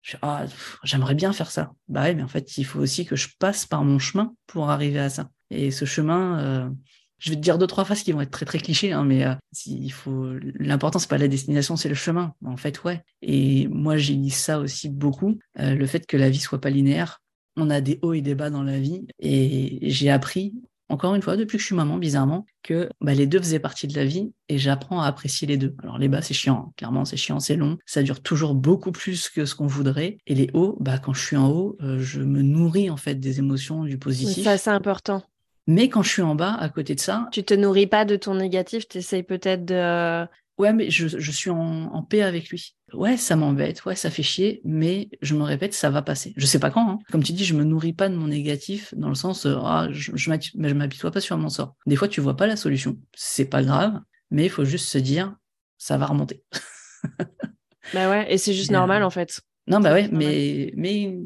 [0.02, 0.45] je ah,
[0.84, 1.74] j'aimerais bien faire ça.
[1.88, 4.70] Bah ouais, mais en fait, il faut aussi que je passe par mon chemin pour
[4.70, 5.30] arriver à ça.
[5.52, 6.70] Et ce chemin, euh,
[7.20, 9.26] je vais te dire deux, trois phrases qui vont être très très clichés, hein, mais
[9.26, 9.36] euh,
[9.68, 12.34] il faut, l'important c'est pas la destination, c'est le chemin.
[12.43, 13.04] En fait, ouais.
[13.22, 17.22] Et moi, j'ai dit ça aussi beaucoup, le fait que la vie soit pas linéaire.
[17.58, 20.54] On a des hauts et des bas dans la vie, et j'ai appris
[20.91, 23.87] encore une fois, depuis que je suis maman, bizarrement, que bah, les deux faisaient partie
[23.87, 25.75] de la vie et j'apprends à apprécier les deux.
[25.81, 26.73] Alors les bas, c'est chiant, hein.
[26.75, 30.17] clairement, c'est chiant, c'est long, ça dure toujours beaucoup plus que ce qu'on voudrait.
[30.27, 33.15] Et les hauts, bah, quand je suis en haut, euh, je me nourris en fait
[33.15, 34.43] des émotions, du positif.
[34.43, 35.23] Ça, c'est important.
[35.67, 37.29] Mais quand je suis en bas, à côté de ça.
[37.31, 40.25] Tu te nourris pas de ton négatif, tu essayes peut-être de
[40.58, 42.76] ouais, mais je, suis en, paix avec lui.
[42.93, 46.34] Ouais, ça m'embête, ouais, ça fait chier, mais je me répète, ça va passer.
[46.38, 46.89] Je sais pas quand.
[46.89, 46.99] Hein.
[47.12, 49.88] Comme tu dis, je me nourris pas de mon négatif dans le sens, euh, ah,
[49.91, 51.76] je, je m'habitue pas sur mon sort.
[51.86, 52.97] Des fois, tu vois pas la solution.
[53.14, 53.99] C'est pas grave,
[54.30, 55.36] mais il faut juste se dire,
[55.78, 56.43] ça va remonter.
[57.93, 59.41] bah ouais, et c'est juste normal euh, en fait.
[59.68, 61.18] Non, bah ouais, mais, mais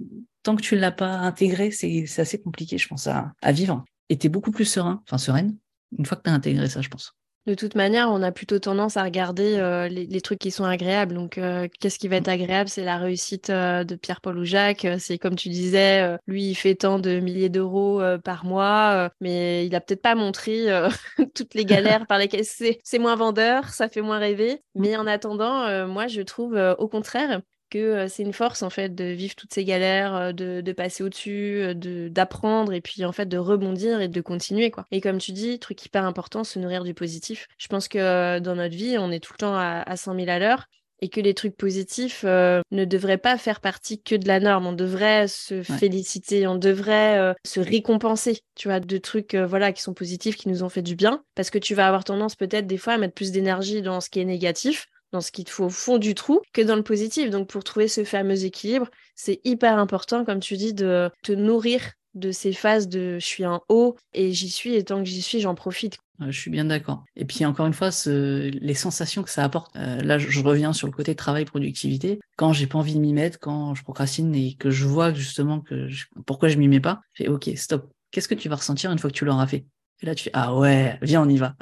[0.44, 3.84] tant que tu l'as pas intégré, c'est assez compliqué, je pense, à, à vivre.
[4.10, 5.58] Et tu es beaucoup plus serein, enfin sereine,
[5.98, 7.16] une fois que tu as intégré ça, je pense.
[7.46, 11.14] De toute manière, on a plutôt tendance à regarder euh, les, trucs qui sont agréables.
[11.14, 12.70] Donc, euh, qu'est-ce qui va être agréable?
[12.70, 14.88] C'est la réussite euh, de Pierre-Paul ou Jacques.
[14.98, 19.76] C'est comme tu disais, lui, il fait tant de milliers d'euros par mois, mais il
[19.76, 20.66] a peut-être pas montré
[21.36, 22.80] toutes les galères par lesquelles c'est.
[22.84, 24.64] C'est moins vendeur, ça fait moins rêver.
[24.76, 27.42] Mais en attendant, moi, je trouve au contraire
[27.78, 32.10] que c'est une force en fait de vivre toutes ces galères, de, passer au-dessus, de
[32.10, 34.86] d'apprendre et puis en fait de rebondir et de continuer quoi.
[34.92, 37.48] Et comme tu dis, truc hyper important, se nourrir du positif.
[37.58, 40.30] Je pense que dans notre vie, on est tout le temps à, à 100 000
[40.30, 40.68] à l'heure
[41.02, 44.66] et que les trucs positifs euh, ne devraient pas faire partie que de la norme.
[44.66, 49.72] On devrait se féliciter, on devrait euh, se récompenser, tu vois, de trucs euh, voilà
[49.72, 52.36] qui sont positifs, qui nous ont fait du bien, parce que tu vas avoir tendance
[52.36, 55.46] peut-être des fois à mettre plus d'énergie dans ce qui est négatif, dans ce qu'il
[55.46, 57.30] te faut au fond du trou, que dans le positif.
[57.30, 61.82] Donc pour trouver ce fameux équilibre, c'est hyper important, comme tu dis, de te nourrir
[62.16, 65.22] de ces phases de je suis en haut et j'y suis et tant que j'y
[65.22, 65.98] suis, j'en profite.
[66.20, 67.04] Je suis bien d'accord.
[67.16, 69.76] Et puis encore une fois, les sensations que ça apporte.
[69.76, 72.20] Euh, là, je, reviens sur le côté travail-productivité.
[72.38, 75.60] Quand j'ai pas envie de m'y mettre, quand je procrastine et que je vois justement
[75.60, 75.90] que
[76.26, 77.90] pourquoi je m'y mets pas, je fais OK, stop.
[78.12, 79.66] Qu'est-ce que tu vas ressentir une fois que tu l'auras fait?
[80.02, 81.56] Et là, tu fais ah ouais, viens, on y va.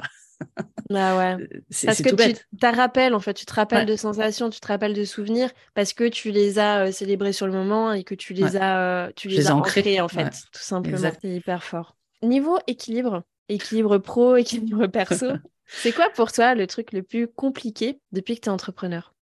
[0.90, 1.42] Bah ouais.
[1.42, 4.66] Euh, parce que tu te rappelles, en fait, tu te rappelles de sensations, tu te
[4.66, 8.14] rappelles de souvenirs parce que tu les as euh, célébrés sur le moment et que
[8.14, 11.10] tu les as, tu les, as ancrés, en fait, tout simplement.
[11.20, 11.96] C'est hyper fort.
[12.22, 15.26] Niveau équilibre, équilibre pro, équilibre perso,
[15.66, 19.14] c'est quoi pour toi le truc le plus compliqué depuis que tu es entrepreneur?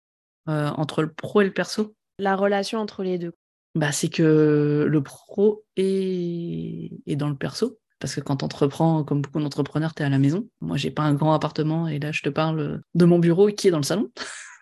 [0.49, 1.95] Euh, Entre le pro et le perso?
[2.17, 3.33] La relation entre les deux.
[3.75, 6.91] Bah, c'est que le pro est...
[7.05, 10.09] est dans le perso parce que quand tu entreprends, comme beaucoup d'entrepreneurs, tu es à
[10.09, 10.49] la maison.
[10.59, 13.67] Moi, j'ai pas un grand appartement et là, je te parle de mon bureau qui
[13.67, 14.09] est dans le salon.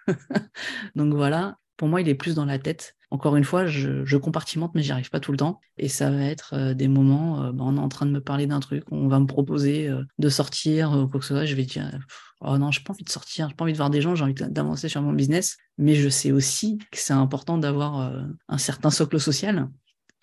[0.95, 2.95] Donc voilà, pour moi, il est plus dans la tête.
[3.11, 5.59] Encore une fois, je, compartimente, mais j'y arrive pas tout le temps.
[5.77, 8.21] Et ça va être euh, des moments, euh, bah, on est en train de me
[8.21, 11.45] parler d'un truc, on va me proposer euh, de sortir ou quoi que ce soit.
[11.45, 11.89] Je vais dire,
[12.41, 14.23] oh non, j'ai pas envie de sortir, j'ai pas envie de voir des gens, j'ai
[14.23, 15.57] envie d'avancer sur mon business.
[15.77, 18.13] Mais je sais aussi que c'est important d'avoir
[18.47, 19.69] un certain socle social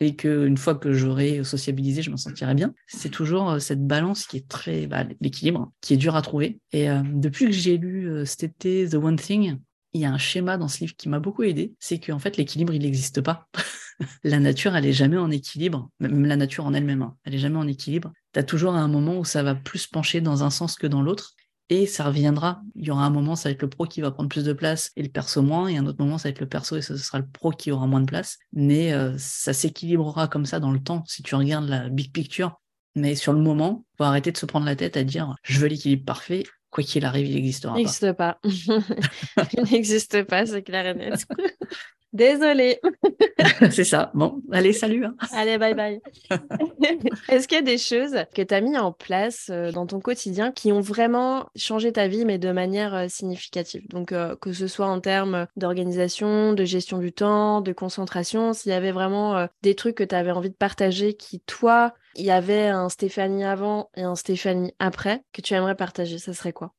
[0.01, 2.75] et qu'une fois que j'aurai sociabilisé, je m'en sentirai bien.
[2.87, 6.61] C'est toujours euh, cette balance qui est très, bah, l'équilibre, qui est dur à trouver.
[6.73, 9.59] Et euh, depuis que j'ai lu euh, cet été The One Thing,
[9.93, 12.37] il y a un schéma dans ce livre qui m'a beaucoup aidé, c'est qu'en fait
[12.37, 13.49] l'équilibre il n'existe pas.
[14.25, 17.17] la nature elle est jamais en équilibre, même la nature en elle-même, hein.
[17.25, 18.13] elle est jamais en équilibre.
[18.35, 21.01] Tu as toujours un moment où ça va plus pencher dans un sens que dans
[21.01, 21.33] l'autre
[21.69, 22.63] et ça reviendra.
[22.75, 24.53] Il y aura un moment, ça va être le pro qui va prendre plus de
[24.53, 26.83] place et le perso moins, et un autre moment, ça va être le perso et
[26.83, 28.39] ce sera le pro qui aura moins de place.
[28.53, 32.61] Mais euh, ça s'équilibrera comme ça dans le temps si tu regardes la big picture.
[32.95, 35.69] Mais sur le moment, faut arrêter de se prendre la tête à dire je veux
[35.69, 36.45] l'équilibre parfait.
[36.71, 37.79] Quoi qu'il arrive, il n'existera pas.
[37.79, 38.39] Il n'existe pas.
[38.45, 41.27] il n'existe pas, c'est clair et net.
[42.13, 42.81] Désolée.
[43.71, 44.11] c'est ça.
[44.15, 45.05] Bon, allez, salut.
[45.05, 45.15] Hein.
[45.33, 46.01] Allez, bye bye.
[47.29, 50.01] Est-ce qu'il y a des choses que tu as mis en place euh, dans ton
[50.01, 53.87] quotidien qui ont vraiment changé ta vie, mais de manière euh, significative?
[53.89, 58.73] Donc, euh, que ce soit en termes d'organisation, de gestion du temps, de concentration, s'il
[58.73, 62.31] y avait vraiment des trucs que tu avais envie de partager qui, toi, il y
[62.31, 66.73] avait un Stéphanie avant et un Stéphanie après que tu aimerais partager, ça serait quoi?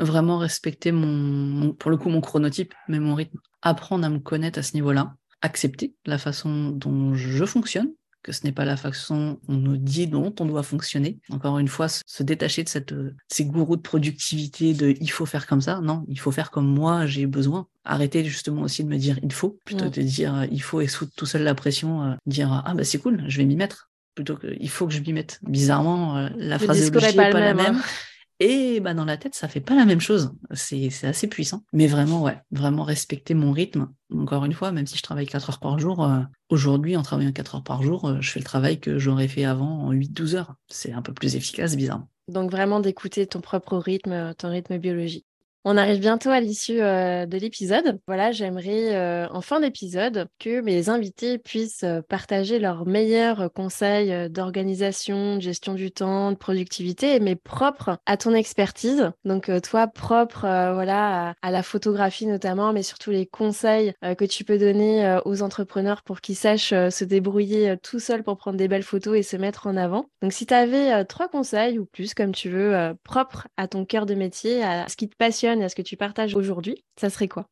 [0.00, 3.38] Vraiment respecter mon, pour le coup, mon chronotype, mais mon rythme.
[3.62, 5.14] Apprendre à me connaître à ce niveau-là.
[5.42, 7.92] Accepter la façon dont je fonctionne,
[8.22, 11.18] que ce n'est pas la façon qu'on nous dit dont on doit fonctionner.
[11.30, 12.94] Encore une fois, se détacher de cette,
[13.28, 15.80] ces gourous de productivité, de il faut faire comme ça.
[15.80, 17.66] Non, il faut faire comme moi, j'ai besoin.
[17.84, 20.80] Arrêter justement aussi de me dire il faut, plutôt que de dire euh, il faut
[20.80, 23.56] et sous tout seul la pression, euh, dire ah bah c'est cool, je vais m'y
[23.56, 23.90] mettre.
[24.14, 25.38] Plutôt que il faut que je m'y mette.
[25.42, 27.76] Bizarrement, euh, la phrase n'est pas, pas la même.
[27.76, 27.80] Hein.
[28.40, 30.32] Et bah, dans la tête, ça fait pas la même chose.
[30.52, 31.62] C'est assez puissant.
[31.74, 33.88] Mais vraiment, ouais, vraiment respecter mon rythme.
[34.14, 37.32] Encore une fois, même si je travaille 4 heures par jour, euh, aujourd'hui, en travaillant
[37.32, 40.36] 4 heures par jour, euh, je fais le travail que j'aurais fait avant en 8-12
[40.36, 40.54] heures.
[40.68, 42.08] C'est un peu plus efficace, bizarrement.
[42.28, 45.26] Donc vraiment d'écouter ton propre rythme, ton rythme biologique.
[45.62, 48.00] On arrive bientôt à l'issue euh, de l'épisode.
[48.06, 54.30] Voilà, j'aimerais euh, en fin d'épisode que mes invités puissent euh, partager leurs meilleurs conseils
[54.30, 59.10] d'organisation, de gestion du temps, de productivité, mais propres à ton expertise.
[59.26, 64.58] Donc toi, propre, voilà, à, la photographie notamment, mais surtout les conseils que tu peux
[64.58, 69.18] donner aux entrepreneurs pour qu'ils sachent se débrouiller tout seuls pour prendre des belles photos
[69.18, 70.06] et se mettre en avant.
[70.22, 74.06] Donc si tu avais trois conseils ou plus, comme tu veux, propres à ton cœur
[74.06, 77.10] de métier, à ce qui te passionne et à ce que tu partages aujourd'hui, ça
[77.10, 77.46] serait quoi?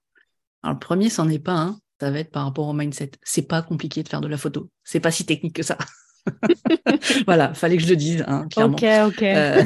[0.62, 1.78] Alors, le premier, c'en est pas un.
[2.00, 3.12] Ça va être par rapport au mindset.
[3.22, 4.70] C'est pas compliqué de faire de la photo.
[4.84, 5.76] C'est pas si technique que ça.
[7.26, 8.76] voilà, fallait que je le dise, hein, clairement.
[8.76, 9.22] Ok, ok.
[9.22, 9.64] Euh,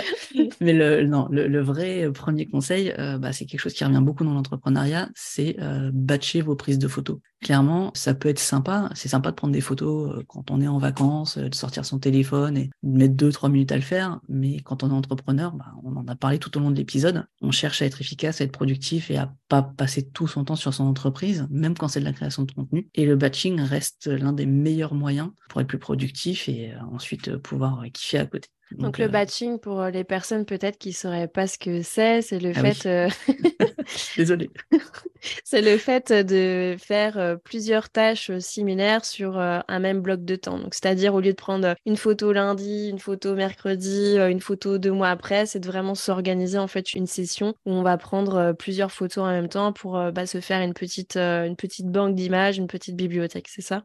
[0.60, 4.24] mais le, non, le, vrai premier conseil, euh, bah, c'est quelque chose qui revient beaucoup
[4.24, 7.18] dans l'entrepreneuriat, c'est euh, batcher vos prises de photos.
[7.42, 8.88] Clairement, ça peut être sympa.
[8.94, 12.56] C'est sympa de prendre des photos quand on est en vacances, de sortir son téléphone
[12.56, 14.20] et de mettre deux, trois minutes à le faire.
[14.28, 17.26] Mais quand on est entrepreneur, bah, on en a parlé tout au long de l'épisode.
[17.42, 20.56] On cherche à être efficace, à être productif et à pas passer tout son temps
[20.56, 22.88] sur son entreprise, même quand c'est de la création de contenu.
[22.94, 27.28] Et le batching reste l'un des meilleurs moyens pour être plus productif et euh, ensuite
[27.28, 28.48] euh, pouvoir kiffer à côté.
[28.72, 32.40] Donc, le batching, pour les personnes peut-être qui ne sauraient pas ce que c'est, c'est
[32.40, 33.08] le Ah fait...
[34.16, 34.50] Désolée.
[35.44, 40.58] c'est le fait de faire plusieurs tâches similaires sur un même bloc de temps.
[40.58, 44.90] Donc, c'est-à-dire au lieu de prendre une photo lundi, une photo mercredi, une photo deux
[44.90, 48.90] mois après, c'est de vraiment s'organiser en fait une session où on va prendre plusieurs
[48.90, 52.66] photos en même temps pour bah, se faire une petite, une petite banque d'images, une
[52.66, 53.84] petite bibliothèque, c'est ça?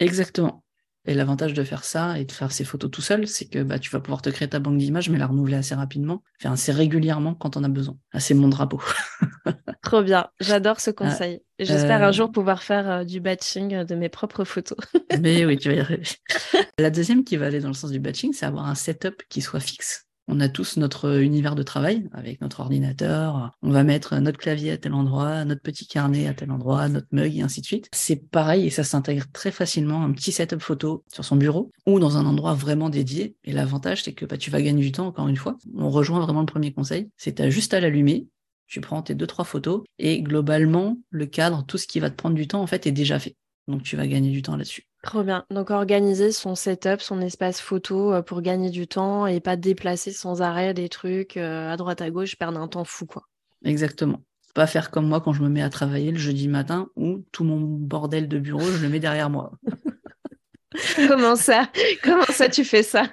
[0.00, 0.62] Exactement.
[1.08, 3.78] Et l'avantage de faire ça et de faire ces photos tout seul, c'est que bah,
[3.78, 6.70] tu vas pouvoir te créer ta banque d'images, mais la renouveler assez rapidement, enfin assez
[6.70, 7.96] régulièrement quand on a besoin.
[8.12, 8.82] Ah, c'est mon drapeau.
[9.82, 11.40] Trop bien, j'adore ce conseil.
[11.58, 14.76] J'espère un jour pouvoir faire du batching de mes propres photos.
[15.22, 16.02] mais oui, tu vas y arriver.
[16.78, 19.40] La deuxième qui va aller dans le sens du batching, c'est avoir un setup qui
[19.40, 20.07] soit fixe.
[20.30, 23.52] On a tous notre univers de travail avec notre ordinateur.
[23.62, 27.06] On va mettre notre clavier à tel endroit, notre petit carnet à tel endroit, notre
[27.12, 27.88] mug et ainsi de suite.
[27.94, 31.98] C'est pareil et ça s'intègre très facilement un petit setup photo sur son bureau ou
[31.98, 33.36] dans un endroit vraiment dédié.
[33.44, 35.56] Et l'avantage, c'est que bah, tu vas gagner du temps encore une fois.
[35.74, 37.08] On rejoint vraiment le premier conseil.
[37.16, 38.28] C'est à juste à l'allumer.
[38.66, 42.16] Tu prends tes deux, trois photos et globalement, le cadre, tout ce qui va te
[42.16, 43.34] prendre du temps, en fait, est déjà fait.
[43.68, 44.84] Donc tu vas gagner du temps là-dessus.
[45.02, 45.44] Trop bien.
[45.50, 50.10] Donc organiser son setup, son espace photo euh, pour gagner du temps et pas déplacer
[50.10, 53.22] sans arrêt des trucs euh, à droite à gauche, perdre un temps fou quoi.
[53.64, 54.22] Exactement.
[54.54, 57.44] Pas faire comme moi quand je me mets à travailler le jeudi matin où tout
[57.44, 59.52] mon bordel de bureau, je le mets derrière moi.
[60.96, 61.70] Comment ça?
[62.02, 63.04] Comment ça tu fais ça?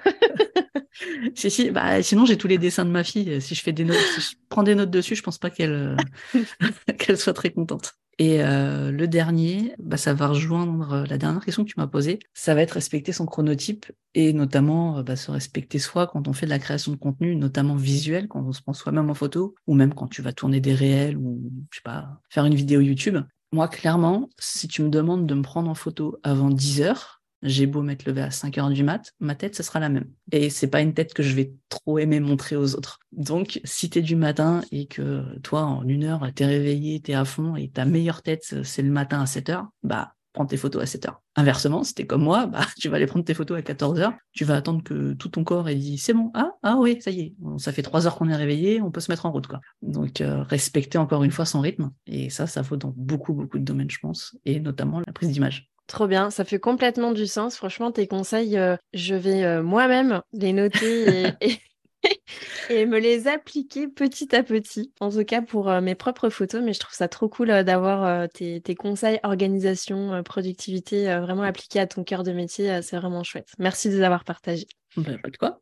[1.34, 3.42] Si, si, bah, sinon j'ai tous les dessins de ma fille.
[3.42, 5.94] Si je fais des notes, si je prends des notes dessus, je pense pas qu'elle
[6.98, 7.92] qu'elle soit très contente.
[8.18, 12.18] Et euh, le dernier, bah, ça va rejoindre la dernière question que tu m'as posée.
[12.32, 16.46] Ça va être respecter son chronotype et notamment bah, se respecter soi quand on fait
[16.46, 19.74] de la création de contenu, notamment visuel, quand on se prend soi-même en photo, ou
[19.74, 23.18] même quand tu vas tourner des réels ou je sais pas, faire une vidéo YouTube.
[23.52, 27.15] Moi, clairement, si tu me demandes de me prendre en photo avant 10 heures,
[27.46, 30.10] j'ai beau m'être levé à 5 heures du mat, ma tête, ce sera la même.
[30.32, 32.98] Et c'est pas une tête que je vais trop aimer montrer aux autres.
[33.12, 37.24] Donc, si t'es du matin et que toi, en une heure, t'es réveillé, t'es à
[37.24, 40.82] fond et ta meilleure tête, c'est le matin à 7 heures, bah, prends tes photos
[40.82, 41.22] à 7 heures.
[41.34, 44.12] Inversement, si t'es comme moi, bah, tu vas aller prendre tes photos à 14 heures,
[44.32, 47.10] tu vas attendre que tout ton corps ait dit, c'est bon, ah, ah oui, ça
[47.10, 49.46] y est, ça fait 3 heures qu'on est réveillé, on peut se mettre en route,
[49.46, 49.60] quoi.
[49.82, 51.90] Donc, euh, respecter encore une fois son rythme.
[52.06, 55.30] Et ça, ça vaut dans beaucoup, beaucoup de domaines, je pense, et notamment la prise
[55.30, 55.70] d'image.
[55.86, 57.56] Trop bien, ça fait complètement du sens.
[57.56, 61.58] Franchement, tes conseils, euh, je vais euh, moi-même les noter et,
[62.70, 64.92] et, me les appliquer petit à petit.
[65.00, 68.28] En tout cas pour euh, mes propres photos, mais je trouve ça trop cool d'avoir
[68.30, 72.82] tes, tes, conseils organisation, productivité vraiment appliqués à ton cœur de métier.
[72.82, 73.48] c'est vraiment chouette.
[73.58, 74.68] Merci de les avoir partagés.
[74.96, 75.60] Ben, pas de quoi.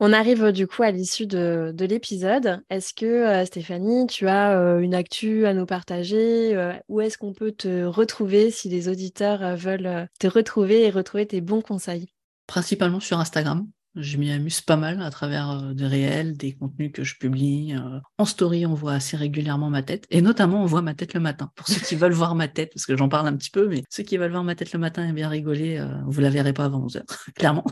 [0.00, 2.62] On arrive du coup à l'issue de, l'épisode.
[2.68, 7.16] Est-ce que euh, Stéphanie, tu as euh, une actu à nous partager euh, Où est-ce
[7.16, 12.08] qu'on peut te retrouver si les auditeurs veulent te retrouver et retrouver tes bons conseils?
[12.46, 13.68] Principalement sur Instagram.
[13.94, 17.76] Je m'y amuse pas mal à travers des réels, des contenus que je publie.
[18.18, 20.04] En story, on voit assez régulièrement ma tête.
[20.10, 21.52] Et notamment, on voit ma tête le matin.
[21.54, 23.84] Pour ceux qui veulent voir ma tête, parce que j'en parle un petit peu, mais
[23.88, 26.64] ceux qui veulent voir ma tête le matin et bien rigoler, vous la verrez pas
[26.64, 27.04] avant 11h,
[27.36, 27.64] clairement.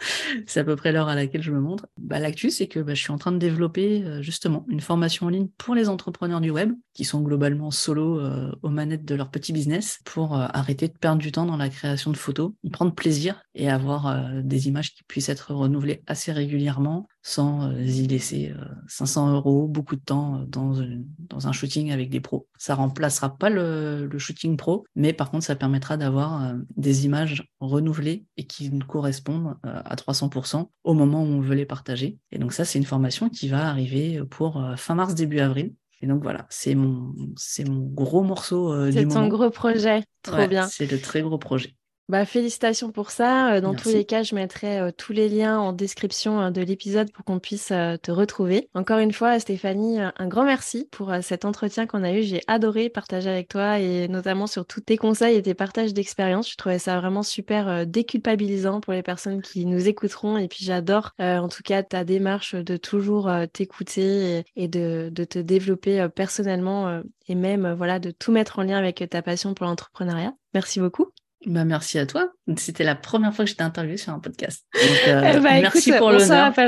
[0.46, 1.86] c'est à peu près l'heure à laquelle je me montre.
[1.98, 5.26] Bah, L'actu, c'est que bah, je suis en train de développer euh, justement une formation
[5.26, 9.14] en ligne pour les entrepreneurs du web qui sont globalement solo euh, aux manettes de
[9.14, 12.52] leur petit business pour euh, arrêter de perdre du temps dans la création de photos,
[12.62, 18.06] y prendre plaisir et avoir des images qui puissent être renouvelées assez régulièrement sans y
[18.06, 18.52] laisser
[18.88, 20.74] 500 euros, beaucoup de temps dans,
[21.18, 22.48] dans un shooting avec des pros.
[22.56, 27.44] Ça remplacera pas le, le shooting pro, mais par contre, ça permettra d'avoir des images
[27.60, 32.18] renouvelées et qui nous correspondent à 300% au moment où on veut les partager.
[32.32, 35.74] Et donc ça, c'est une formation qui va arriver pour fin mars, début avril.
[36.02, 40.46] Et donc voilà, c'est mon, c'est mon gros morceau euh, C'est ton gros projet, trop
[40.46, 40.66] bien.
[40.66, 41.74] C'est le très gros projet.
[42.10, 43.52] Bah, félicitations pour ça.
[43.52, 46.60] Euh, dans tous les cas, je mettrai euh, tous les liens en description euh, de
[46.60, 48.68] l'épisode pour qu'on puisse te retrouver.
[48.74, 52.22] Encore une fois, Stéphanie, un grand merci pour cet entretien qu'on a eu.
[52.22, 56.50] J'ai adoré partager avec toi et notamment sur tous tes conseils et tes partages d'expérience.
[56.50, 60.36] Je trouvais ça vraiment super déculpabilisant pour les personnes qui nous écouteront.
[60.36, 65.38] Et puis j'adore en tout cas ta démarche de toujours t'écouter et, de, de, te
[65.38, 70.34] développer personnellement et même voilà de tout mettre en lien avec ta passion pour l'entrepreneuriat.
[70.54, 71.12] Merci beaucoup.
[71.46, 72.32] Bah, merci à toi.
[72.56, 74.66] C'était la première fois que j'étais interviewée sur un podcast.
[75.08, 76.52] Euh, bah, merci pour l'honneur.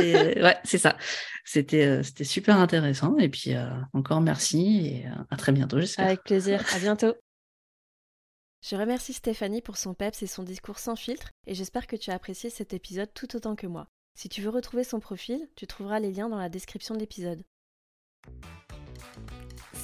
[0.00, 0.96] Ouais, c'est ça.
[1.44, 3.16] C'était euh, c'était super intéressant.
[3.18, 6.06] Et puis euh, encore merci et à très bientôt, j'espère.
[6.06, 6.62] Avec plaisir.
[6.74, 7.14] À bientôt.
[8.68, 12.10] Je remercie Stéphanie pour son peps et son discours sans filtre et j'espère que tu
[12.10, 13.86] as apprécié cet épisode tout autant que moi.
[14.18, 17.42] Si tu veux retrouver son profil, tu trouveras les liens dans la description de l'épisode.